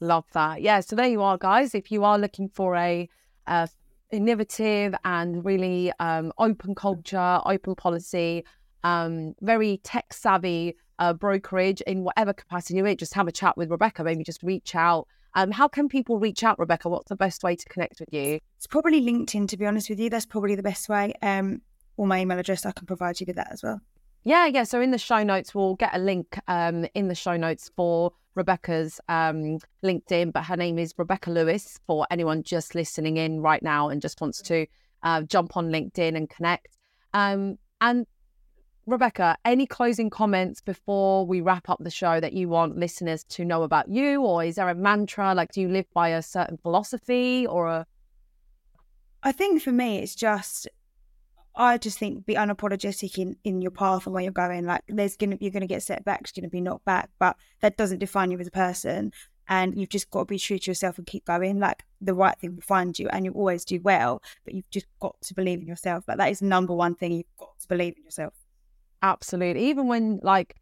Love 0.00 0.24
that. 0.32 0.62
Yeah. 0.62 0.80
So 0.80 0.96
there 0.96 1.08
you 1.08 1.22
are, 1.22 1.38
guys. 1.38 1.74
If 1.74 1.90
you 1.90 2.04
are 2.04 2.18
looking 2.18 2.48
for 2.48 2.76
a, 2.76 3.08
a 3.46 3.68
innovative 4.10 4.94
and 5.04 5.44
really 5.44 5.92
um, 6.00 6.32
open 6.38 6.74
culture, 6.74 7.40
open 7.44 7.74
policy, 7.74 8.44
um, 8.84 9.34
very 9.40 9.78
tech 9.78 10.12
savvy 10.12 10.76
uh, 10.98 11.12
brokerage 11.12 11.80
in 11.82 12.04
whatever 12.04 12.32
capacity 12.32 12.74
you're 12.76 12.86
in, 12.86 12.96
just 12.96 13.14
have 13.14 13.28
a 13.28 13.32
chat 13.32 13.56
with 13.56 13.70
Rebecca. 13.70 14.04
Maybe 14.04 14.22
just 14.22 14.42
reach 14.42 14.74
out 14.74 15.08
um, 15.36 15.50
how 15.50 15.68
can 15.68 15.88
people 15.88 16.18
reach 16.18 16.42
out, 16.42 16.58
Rebecca? 16.58 16.88
What's 16.88 17.10
the 17.10 17.16
best 17.16 17.44
way 17.44 17.54
to 17.54 17.68
connect 17.68 18.00
with 18.00 18.12
you? 18.12 18.40
It's 18.56 18.66
probably 18.66 19.02
LinkedIn, 19.02 19.48
to 19.48 19.56
be 19.58 19.66
honest 19.66 19.90
with 19.90 20.00
you. 20.00 20.08
That's 20.08 20.24
probably 20.24 20.54
the 20.54 20.62
best 20.62 20.88
way. 20.88 21.12
Um, 21.20 21.60
or 21.98 22.06
my 22.06 22.20
email 22.20 22.38
address, 22.38 22.64
I 22.64 22.72
can 22.72 22.86
provide 22.86 23.20
you 23.20 23.26
with 23.26 23.36
that 23.36 23.52
as 23.52 23.62
well. 23.62 23.80
Yeah, 24.24 24.46
yeah. 24.46 24.64
So 24.64 24.80
in 24.80 24.90
the 24.90 24.98
show 24.98 25.22
notes, 25.22 25.54
we'll 25.54 25.74
get 25.74 25.94
a 25.94 25.98
link 25.98 26.38
um, 26.48 26.86
in 26.94 27.08
the 27.08 27.14
show 27.14 27.36
notes 27.36 27.70
for 27.76 28.12
Rebecca's 28.34 28.98
um, 29.10 29.58
LinkedIn, 29.84 30.32
but 30.32 30.44
her 30.44 30.56
name 30.56 30.78
is 30.78 30.94
Rebecca 30.96 31.30
Lewis 31.30 31.78
for 31.86 32.06
anyone 32.10 32.42
just 32.42 32.74
listening 32.74 33.18
in 33.18 33.40
right 33.40 33.62
now 33.62 33.90
and 33.90 34.00
just 34.00 34.20
wants 34.22 34.40
to 34.42 34.66
uh, 35.02 35.20
jump 35.22 35.56
on 35.56 35.68
LinkedIn 35.68 36.16
and 36.16 36.30
connect. 36.30 36.78
Um, 37.12 37.58
and 37.82 38.06
Rebecca, 38.86 39.36
any 39.44 39.66
closing 39.66 40.10
comments 40.10 40.60
before 40.60 41.26
we 41.26 41.40
wrap 41.40 41.68
up 41.68 41.78
the 41.82 41.90
show 41.90 42.20
that 42.20 42.34
you 42.34 42.48
want 42.48 42.78
listeners 42.78 43.24
to 43.24 43.44
know 43.44 43.64
about 43.64 43.88
you? 43.88 44.22
Or 44.22 44.44
is 44.44 44.54
there 44.54 44.68
a 44.68 44.76
mantra? 44.76 45.34
Like, 45.34 45.50
do 45.50 45.60
you 45.60 45.68
live 45.68 45.86
by 45.92 46.10
a 46.10 46.22
certain 46.22 46.56
philosophy 46.56 47.46
or 47.48 47.66
a. 47.66 47.86
I 49.24 49.32
think 49.32 49.60
for 49.60 49.72
me, 49.72 49.98
it's 49.98 50.14
just 50.14 50.68
I 51.56 51.78
just 51.78 51.98
think 51.98 52.26
be 52.26 52.34
unapologetic 52.34 53.18
in, 53.18 53.36
in 53.42 53.60
your 53.60 53.72
path 53.72 54.06
and 54.06 54.14
where 54.14 54.22
you're 54.22 54.30
going. 54.30 54.66
Like 54.66 54.82
there's 54.88 55.16
gonna 55.16 55.38
you're 55.40 55.50
gonna 55.50 55.66
get 55.66 55.82
setbacks, 55.82 56.32
you're 56.34 56.42
gonna 56.42 56.50
be 56.50 56.60
knocked 56.60 56.84
back, 56.84 57.10
but 57.18 57.36
that 57.62 57.76
doesn't 57.76 57.98
define 57.98 58.30
you 58.30 58.38
as 58.38 58.46
a 58.46 58.52
person. 58.52 59.12
And 59.48 59.78
you've 59.78 59.88
just 59.88 60.10
got 60.10 60.20
to 60.20 60.24
be 60.26 60.40
true 60.40 60.58
to 60.58 60.70
yourself 60.70 60.98
and 60.98 61.06
keep 61.06 61.24
going. 61.24 61.60
Like 61.60 61.84
the 62.00 62.14
right 62.14 62.38
thing 62.38 62.56
will 62.56 62.62
find 62.62 62.98
you, 62.98 63.08
and 63.08 63.24
you 63.24 63.32
always 63.32 63.64
do 63.64 63.80
well. 63.80 64.22
But 64.44 64.54
you've 64.54 64.70
just 64.70 64.86
got 65.00 65.16
to 65.22 65.34
believe 65.34 65.60
in 65.60 65.66
yourself. 65.66 66.04
Like 66.06 66.18
that 66.18 66.30
is 66.30 66.42
number 66.42 66.74
one 66.74 66.94
thing. 66.94 67.12
You've 67.12 67.36
got 67.38 67.58
to 67.60 67.68
believe 67.68 67.94
in 67.96 68.04
yourself. 68.04 68.34
Absolutely. 69.02 69.66
Even 69.66 69.86
when 69.86 70.20
like 70.22 70.56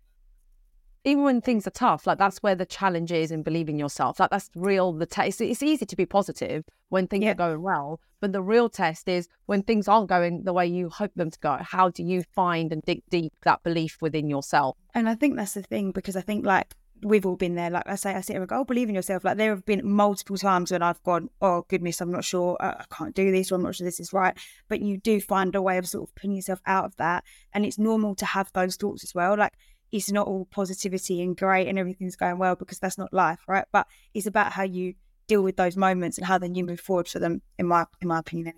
even 1.05 1.23
when 1.23 1.41
things 1.43 1.67
are 1.67 1.71
tough, 1.71 2.07
like 2.07 2.19
that's 2.19 2.43
where 2.43 2.55
the 2.55 2.65
challenge 2.65 3.13
is 3.13 3.31
in 3.31 3.43
believing 3.43 3.79
yourself. 3.79 4.19
Like 4.19 4.31
that's 4.31 4.51
real. 4.55 4.93
The 4.93 5.07
test. 5.07 5.41
It's, 5.41 5.63
easy 5.63 5.85
to 5.85 5.97
be 5.97 6.07
positive 6.07 6.65
when 6.89 7.07
things 7.07 7.25
yeah. 7.25 7.33
are 7.33 7.35
going 7.35 7.63
well, 7.63 8.01
but 8.21 8.33
the 8.33 8.43
real 8.43 8.71
test 8.71 9.09
is 9.09 9.29
when 9.47 9.63
things 9.63 9.87
aren't 9.87 10.09
going 10.09 10.45
the 10.45 10.53
way 10.53 10.67
you 10.67 10.89
hope 10.89 11.13
them 11.15 11.31
to 11.31 11.39
go. 11.41 11.59
How 11.61 11.91
do 11.91 12.03
you 12.03 12.23
find 12.35 12.73
and 12.73 12.83
dig 12.83 13.03
deep 13.11 13.35
that 13.45 13.63
belief 13.63 13.99
within 14.01 14.29
yourself? 14.29 14.77
And 14.95 15.09
I 15.09 15.15
think 15.15 15.37
that's 15.37 15.55
the 15.55 15.63
thing 15.63 15.93
because 15.93 16.17
I 16.17 16.23
think 16.23 16.47
like 16.47 16.75
we've 17.05 17.27
all 17.27 17.37
been 17.37 17.55
there. 17.55 17.71
Like 17.71 17.87
I 17.87 17.95
say, 17.97 18.15
I 18.15 18.21
sit 18.21 18.33
here 18.33 18.43
and 18.43 18.49
go, 18.49 18.61
oh, 18.61 18.65
believe 18.65 18.89
in 18.89 18.95
yourself. 18.95 19.25
Like 19.25 19.37
there 19.37 19.51
have 19.51 19.65
been 19.65 19.83
multiple 19.89 20.37
times 20.37 20.73
when 20.73 20.83
I've 20.83 21.03
gone, 21.03 21.29
oh 21.41 21.65
goodness, 21.69 22.01
I'm 22.01 22.11
not 22.11 22.25
sure, 22.25 22.57
I, 22.61 22.85
can't 22.91 23.15
do 23.15 23.31
this, 23.31 23.53
or 23.53 23.57
I'm 23.57 23.63
not 23.63 23.75
sure 23.75 23.85
this 23.85 24.01
is 24.01 24.13
right. 24.13 24.37
But 24.69 24.81
you 24.81 24.97
do 24.99 25.21
find 25.21 25.55
a 25.55 25.63
way 25.63 25.79
of 25.79 25.87
sort 25.87 26.09
of 26.09 26.15
putting 26.15 26.35
yourself 26.35 26.61
out 26.67 26.87
of 26.87 26.97
that, 26.97 27.25
and 27.53 27.65
it's 27.65 27.79
normal 27.79 28.15
to 28.17 28.27
have 28.27 28.51
those 28.53 28.77
thoughts 28.77 29.05
as 29.05 29.15
well. 29.15 29.37
Like 29.37 29.53
it's 29.93 30.11
not 30.11 30.27
all 30.27 30.47
positivity 30.47 31.23
and 31.23 31.37
great 31.37 31.69
and 31.69 31.79
everything's 31.79 32.17
going 32.17 32.39
well 32.39 32.57
because 32.57 32.79
that's 32.79 32.99
not 32.99 33.13
life, 33.13 33.41
right? 33.47 33.65
But 33.71 33.87
it's 34.13 34.27
about 34.27 34.53
how 34.53 34.65
you 34.65 34.95
deal 35.29 35.43
with 35.43 35.57
those 35.57 35.77
moments 35.77 36.19
and 36.19 36.27
how 36.27 36.39
then 36.39 36.55
you 36.55 36.65
move 36.65 36.81
forward 36.81 37.09
for 37.09 37.19
them. 37.19 37.43
In 37.59 37.67
my 37.67 37.85
in 38.01 38.09
my 38.09 38.19
opinion. 38.19 38.55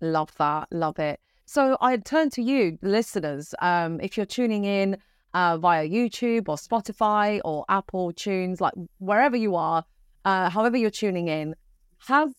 Love 0.00 0.30
that, 0.36 0.68
love 0.70 0.98
it. 0.98 1.18
So 1.46 1.76
I 1.80 1.96
turn 1.96 2.28
to 2.30 2.42
you, 2.42 2.78
listeners. 2.82 3.54
Um, 3.60 4.00
if 4.00 4.16
you're 4.16 4.26
tuning 4.26 4.64
in 4.64 4.98
uh, 5.34 5.58
via 5.58 5.88
YouTube 5.88 6.48
or 6.48 6.56
Spotify 6.56 7.40
or 7.44 7.64
Apple 7.68 8.12
Tunes, 8.12 8.60
like 8.60 8.74
wherever 8.98 9.36
you 9.36 9.54
are, 9.54 9.84
uh, 10.24 10.50
however 10.50 10.76
you're 10.76 10.90
tuning 10.90 11.28
in, 11.28 11.54
has 11.98 12.32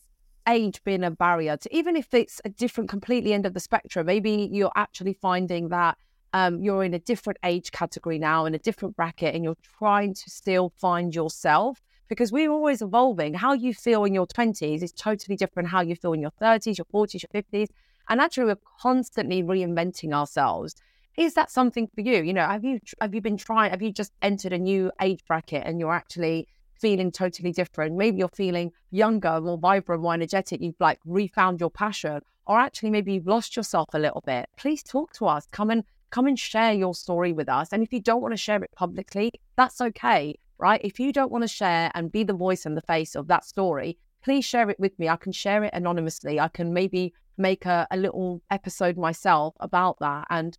age 0.48 0.84
been 0.84 1.04
a 1.04 1.12
barrier 1.12 1.58
to 1.58 1.76
even 1.76 1.96
if 1.96 2.14
it's 2.14 2.40
a 2.46 2.50
different, 2.50 2.90
completely 2.90 3.34
end 3.34 3.46
of 3.46 3.54
the 3.54 3.60
spectrum? 3.60 4.06
Maybe 4.06 4.50
you're 4.52 4.72
actually 4.76 5.14
finding 5.14 5.70
that 5.70 5.98
um, 6.34 6.62
you're 6.62 6.84
in 6.84 6.94
a 6.94 7.00
different 7.00 7.40
age 7.44 7.72
category 7.72 8.20
now, 8.20 8.46
in 8.46 8.54
a 8.54 8.60
different 8.60 8.96
bracket, 8.96 9.34
and 9.34 9.44
you're 9.44 9.58
trying 9.80 10.14
to 10.14 10.30
still 10.30 10.72
find 10.78 11.14
yourself 11.16 11.82
because 12.10 12.32
we're 12.32 12.52
always 12.52 12.82
evolving. 12.82 13.34
How 13.34 13.54
you 13.54 13.74
feel 13.74 14.06
in 14.06 14.14
your 14.14 14.28
20s 14.28 14.82
is 14.82 14.92
totally 14.92 15.36
different 15.36 15.70
how 15.70 15.82
you 15.82 15.96
feel 15.96 16.14
in 16.14 16.22
your 16.22 16.32
30s, 16.42 16.78
your 16.78 16.86
40s, 16.86 17.24
your 17.24 17.44
50s. 17.44 17.68
And 18.10 18.22
actually, 18.22 18.46
we're 18.46 18.58
constantly 18.82 19.44
reinventing 19.44 20.14
ourselves. 20.14 20.76
Is 21.18 21.34
that 21.34 21.50
something 21.50 21.88
for 21.96 22.02
you? 22.02 22.22
You 22.22 22.32
know, 22.32 22.46
have 22.46 22.64
you 22.64 22.80
have 23.02 23.16
you 23.16 23.22
been 23.22 23.38
trying? 23.38 23.72
Have 23.72 23.82
you 23.82 23.92
just 23.92 24.14
entered 24.22 24.54
a 24.54 24.60
new 24.60 24.92
age 25.02 25.22
bracket 25.28 25.64
and 25.66 25.80
you're 25.80 25.94
actually 25.94 26.48
feeling 26.80 27.12
totally 27.12 27.52
different? 27.52 27.96
Maybe 27.96 28.20
you're 28.20 28.30
feeling 28.30 28.72
younger, 28.92 29.42
more 29.42 29.58
vibrant, 29.58 30.04
more 30.04 30.14
energetic. 30.14 30.62
You've 30.62 30.80
like 30.80 31.00
refound 31.06 31.60
your 31.60 31.72
passion, 31.72 32.22
or 32.46 32.60
actually 32.60 32.92
maybe 32.92 33.14
you've 33.14 33.26
lost 33.26 33.56
yourself 33.56 33.90
a 33.94 34.00
little 34.00 34.22
bit. 34.28 34.48
Please 34.58 34.84
talk 34.84 35.12
to 35.14 35.26
us. 35.26 35.48
Come 35.52 35.72
and 35.72 35.84
come 36.12 36.28
and 36.28 36.38
share 36.38 36.74
your 36.74 36.94
story 36.94 37.34
with 37.34 37.50
us. 37.50 37.74
And 37.74 37.82
if 37.82 37.92
you 37.92 38.00
don't 38.00 38.22
want 38.22 38.34
to 38.34 38.38
share 38.38 38.64
it 38.64 38.72
publicly, 38.76 39.32
that's 39.56 39.82
okay, 39.82 40.38
right? 40.60 40.80
If 40.84 41.00
you 41.00 41.12
don't 41.12 41.32
want 41.32 41.44
to 41.44 41.48
share 41.48 41.92
and 41.96 42.12
be 42.12 42.26
the 42.26 42.34
voice 42.34 42.68
and 42.68 42.78
the 42.78 42.82
face 42.82 43.16
of 43.16 43.28
that 43.30 43.44
story, 43.44 43.98
please 44.24 44.46
share 44.46 44.70
it 44.70 44.80
with 44.80 44.98
me. 45.00 45.10
I 45.10 45.16
can 45.16 45.32
share 45.32 45.64
it 45.64 45.74
anonymously. 45.74 46.40
I 46.40 46.50
can 46.50 46.74
maybe 46.74 47.12
make 47.40 47.66
a, 47.66 47.88
a 47.90 47.98
little 47.98 48.44
episode 48.52 48.98
myself 48.98 49.56
about 49.60 49.98
that 50.00 50.28
and 50.30 50.58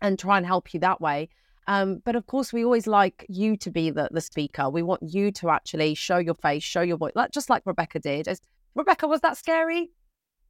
and 0.00 0.18
try 0.18 0.36
and 0.36 0.46
help 0.46 0.72
you 0.72 0.80
that 0.80 1.00
way. 1.00 1.28
Um, 1.66 2.00
but 2.04 2.16
of 2.16 2.26
course, 2.26 2.52
we 2.52 2.64
always 2.64 2.86
like 2.86 3.26
you 3.28 3.56
to 3.58 3.70
be 3.70 3.90
the, 3.90 4.08
the 4.10 4.22
speaker. 4.22 4.70
We 4.70 4.82
want 4.82 5.02
you 5.02 5.30
to 5.32 5.50
actually 5.50 5.94
show 5.94 6.16
your 6.16 6.34
face, 6.34 6.62
show 6.62 6.80
your 6.80 6.96
voice, 6.96 7.12
like, 7.14 7.30
just 7.30 7.50
like 7.50 7.62
Rebecca 7.66 7.98
did. 7.98 8.26
As, 8.26 8.40
Rebecca, 8.74 9.06
was 9.06 9.20
that 9.20 9.36
scary? 9.36 9.90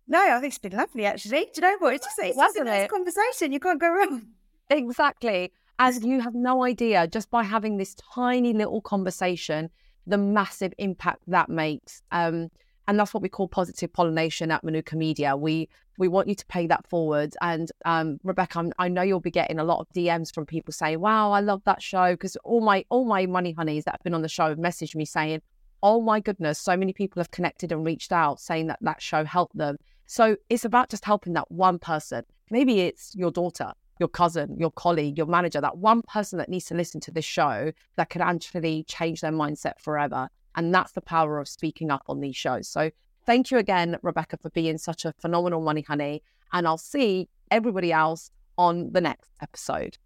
No, 0.07 0.21
I 0.21 0.41
think 0.41 0.53
it's 0.53 0.59
been 0.59 0.73
lovely 0.73 1.05
actually. 1.05 1.47
Do 1.47 1.51
you 1.57 1.63
know 1.63 1.77
what? 1.81 1.95
It's 1.95 2.07
just, 2.07 2.19
it's 2.21 2.37
just 2.37 2.57
a 2.57 2.65
nice 2.65 2.89
conversation. 2.89 3.53
You 3.53 3.61
can't 3.61 3.81
go 3.81 3.91
wrong. 3.91 4.27
Exactly. 4.71 5.53
As 5.79 6.05
you 6.05 6.21
have 6.21 6.35
no 6.35 6.65
idea, 6.65 7.07
just 7.07 7.31
by 7.31 7.43
having 7.43 7.77
this 7.77 7.95
tiny 8.15 8.53
little 8.53 8.81
conversation, 8.81 9.71
the 10.07 10.19
massive 10.19 10.73
impact 10.79 11.23
that 11.27 11.49
makes. 11.49 12.03
Um, 12.11 12.49
and 12.87 12.99
that's 12.99 13.13
what 13.13 13.23
we 13.23 13.29
call 13.29 13.49
positive 13.49 13.93
pollination 13.93 14.51
at 14.51 14.65
Manuka 14.65 14.97
Media. 14.97 15.37
We 15.37 15.69
we 15.99 16.09
want 16.09 16.29
you 16.29 16.35
to 16.35 16.47
pay 16.47 16.67
that 16.69 16.87
forward. 16.89 17.35
And 17.43 17.71
um, 17.85 18.19
Rebecca, 18.23 18.61
I'm, 18.61 18.73
i 18.79 18.89
know 18.89 19.03
you'll 19.03 19.21
be 19.21 19.31
getting 19.31 19.59
a 19.59 19.65
lot 19.65 19.81
of 19.81 19.89
DMs 19.91 20.33
from 20.33 20.47
people 20.47 20.73
saying, 20.73 21.01
"Wow, 21.01 21.33
I 21.33 21.41
love 21.41 21.63
that 21.65 21.83
show," 21.83 22.13
because 22.13 22.37
all 22.37 22.61
my 22.61 22.85
all 22.89 23.05
my 23.05 23.27
money 23.27 23.53
honeys 23.53 23.85
that 23.85 23.93
have 23.93 24.03
been 24.05 24.15
on 24.15 24.23
the 24.23 24.29
show 24.29 24.49
have 24.49 24.59
messaged 24.59 24.95
me 24.95 25.05
saying, 25.05 25.43
"Oh 25.83 26.01
my 26.01 26.21
goodness, 26.21 26.59
so 26.59 26.77
many 26.77 26.93
people 26.93 27.21
have 27.21 27.33
connected 27.33 27.73
and 27.73 27.85
reached 27.85 28.13
out 28.13 28.41
saying 28.41 28.69
that 28.69 28.79
that 28.81 29.03
show 29.03 29.25
helped 29.25 29.59
them." 29.59 29.77
So 30.07 30.37
it's 30.49 30.65
about 30.65 30.89
just 30.89 31.05
helping 31.05 31.35
that 31.35 31.51
one 31.51 31.79
person. 31.79 32.25
Maybe 32.51 32.81
it's 32.81 33.15
your 33.15 33.31
daughter, 33.31 33.73
your 33.99 34.09
cousin, 34.09 34.57
your 34.59 34.71
colleague, 34.71 35.19
your 35.19 35.27
manager, 35.27 35.61
that 35.61 35.77
one 35.77 36.03
person 36.03 36.39
that 36.39 36.49
needs 36.49 36.65
to 36.67 36.75
listen 36.75 37.01
to 37.03 37.11
this 37.11 37.27
show 37.27 37.73
that 37.97 38.09
could 38.09 38.23
actually 38.23 38.85
change 38.85 39.21
their 39.21 39.33
mindset 39.33 39.79
forever. 39.81 40.31
And 40.55 40.75
that's 40.75 40.93
the 40.93 41.03
power 41.03 41.39
of 41.39 41.47
speaking 41.47 41.91
up 41.91 42.05
on 42.09 42.21
these 42.21 42.37
shows. 42.37 42.69
So 42.69 42.91
Thank 43.29 43.51
you 43.51 43.59
again, 43.59 43.99
Rebecca, 44.01 44.39
for 44.39 44.49
being 44.49 44.79
such 44.79 45.05
a 45.05 45.13
phenomenal 45.13 45.61
money 45.61 45.83
honey. 45.83 46.23
And 46.51 46.67
I'll 46.67 46.79
see 46.79 47.29
everybody 47.51 47.93
else 47.93 48.31
on 48.57 48.91
the 48.93 49.03
next 49.03 49.31
episode. 49.43 49.99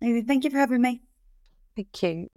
Thank 0.00 0.44
you 0.44 0.50
for 0.50 0.58
having 0.58 0.80
me. 0.80 1.02
Thank 1.74 2.02
you. 2.04 2.28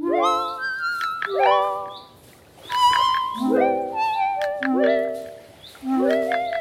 Thank 4.64 6.34
you. 6.42 6.52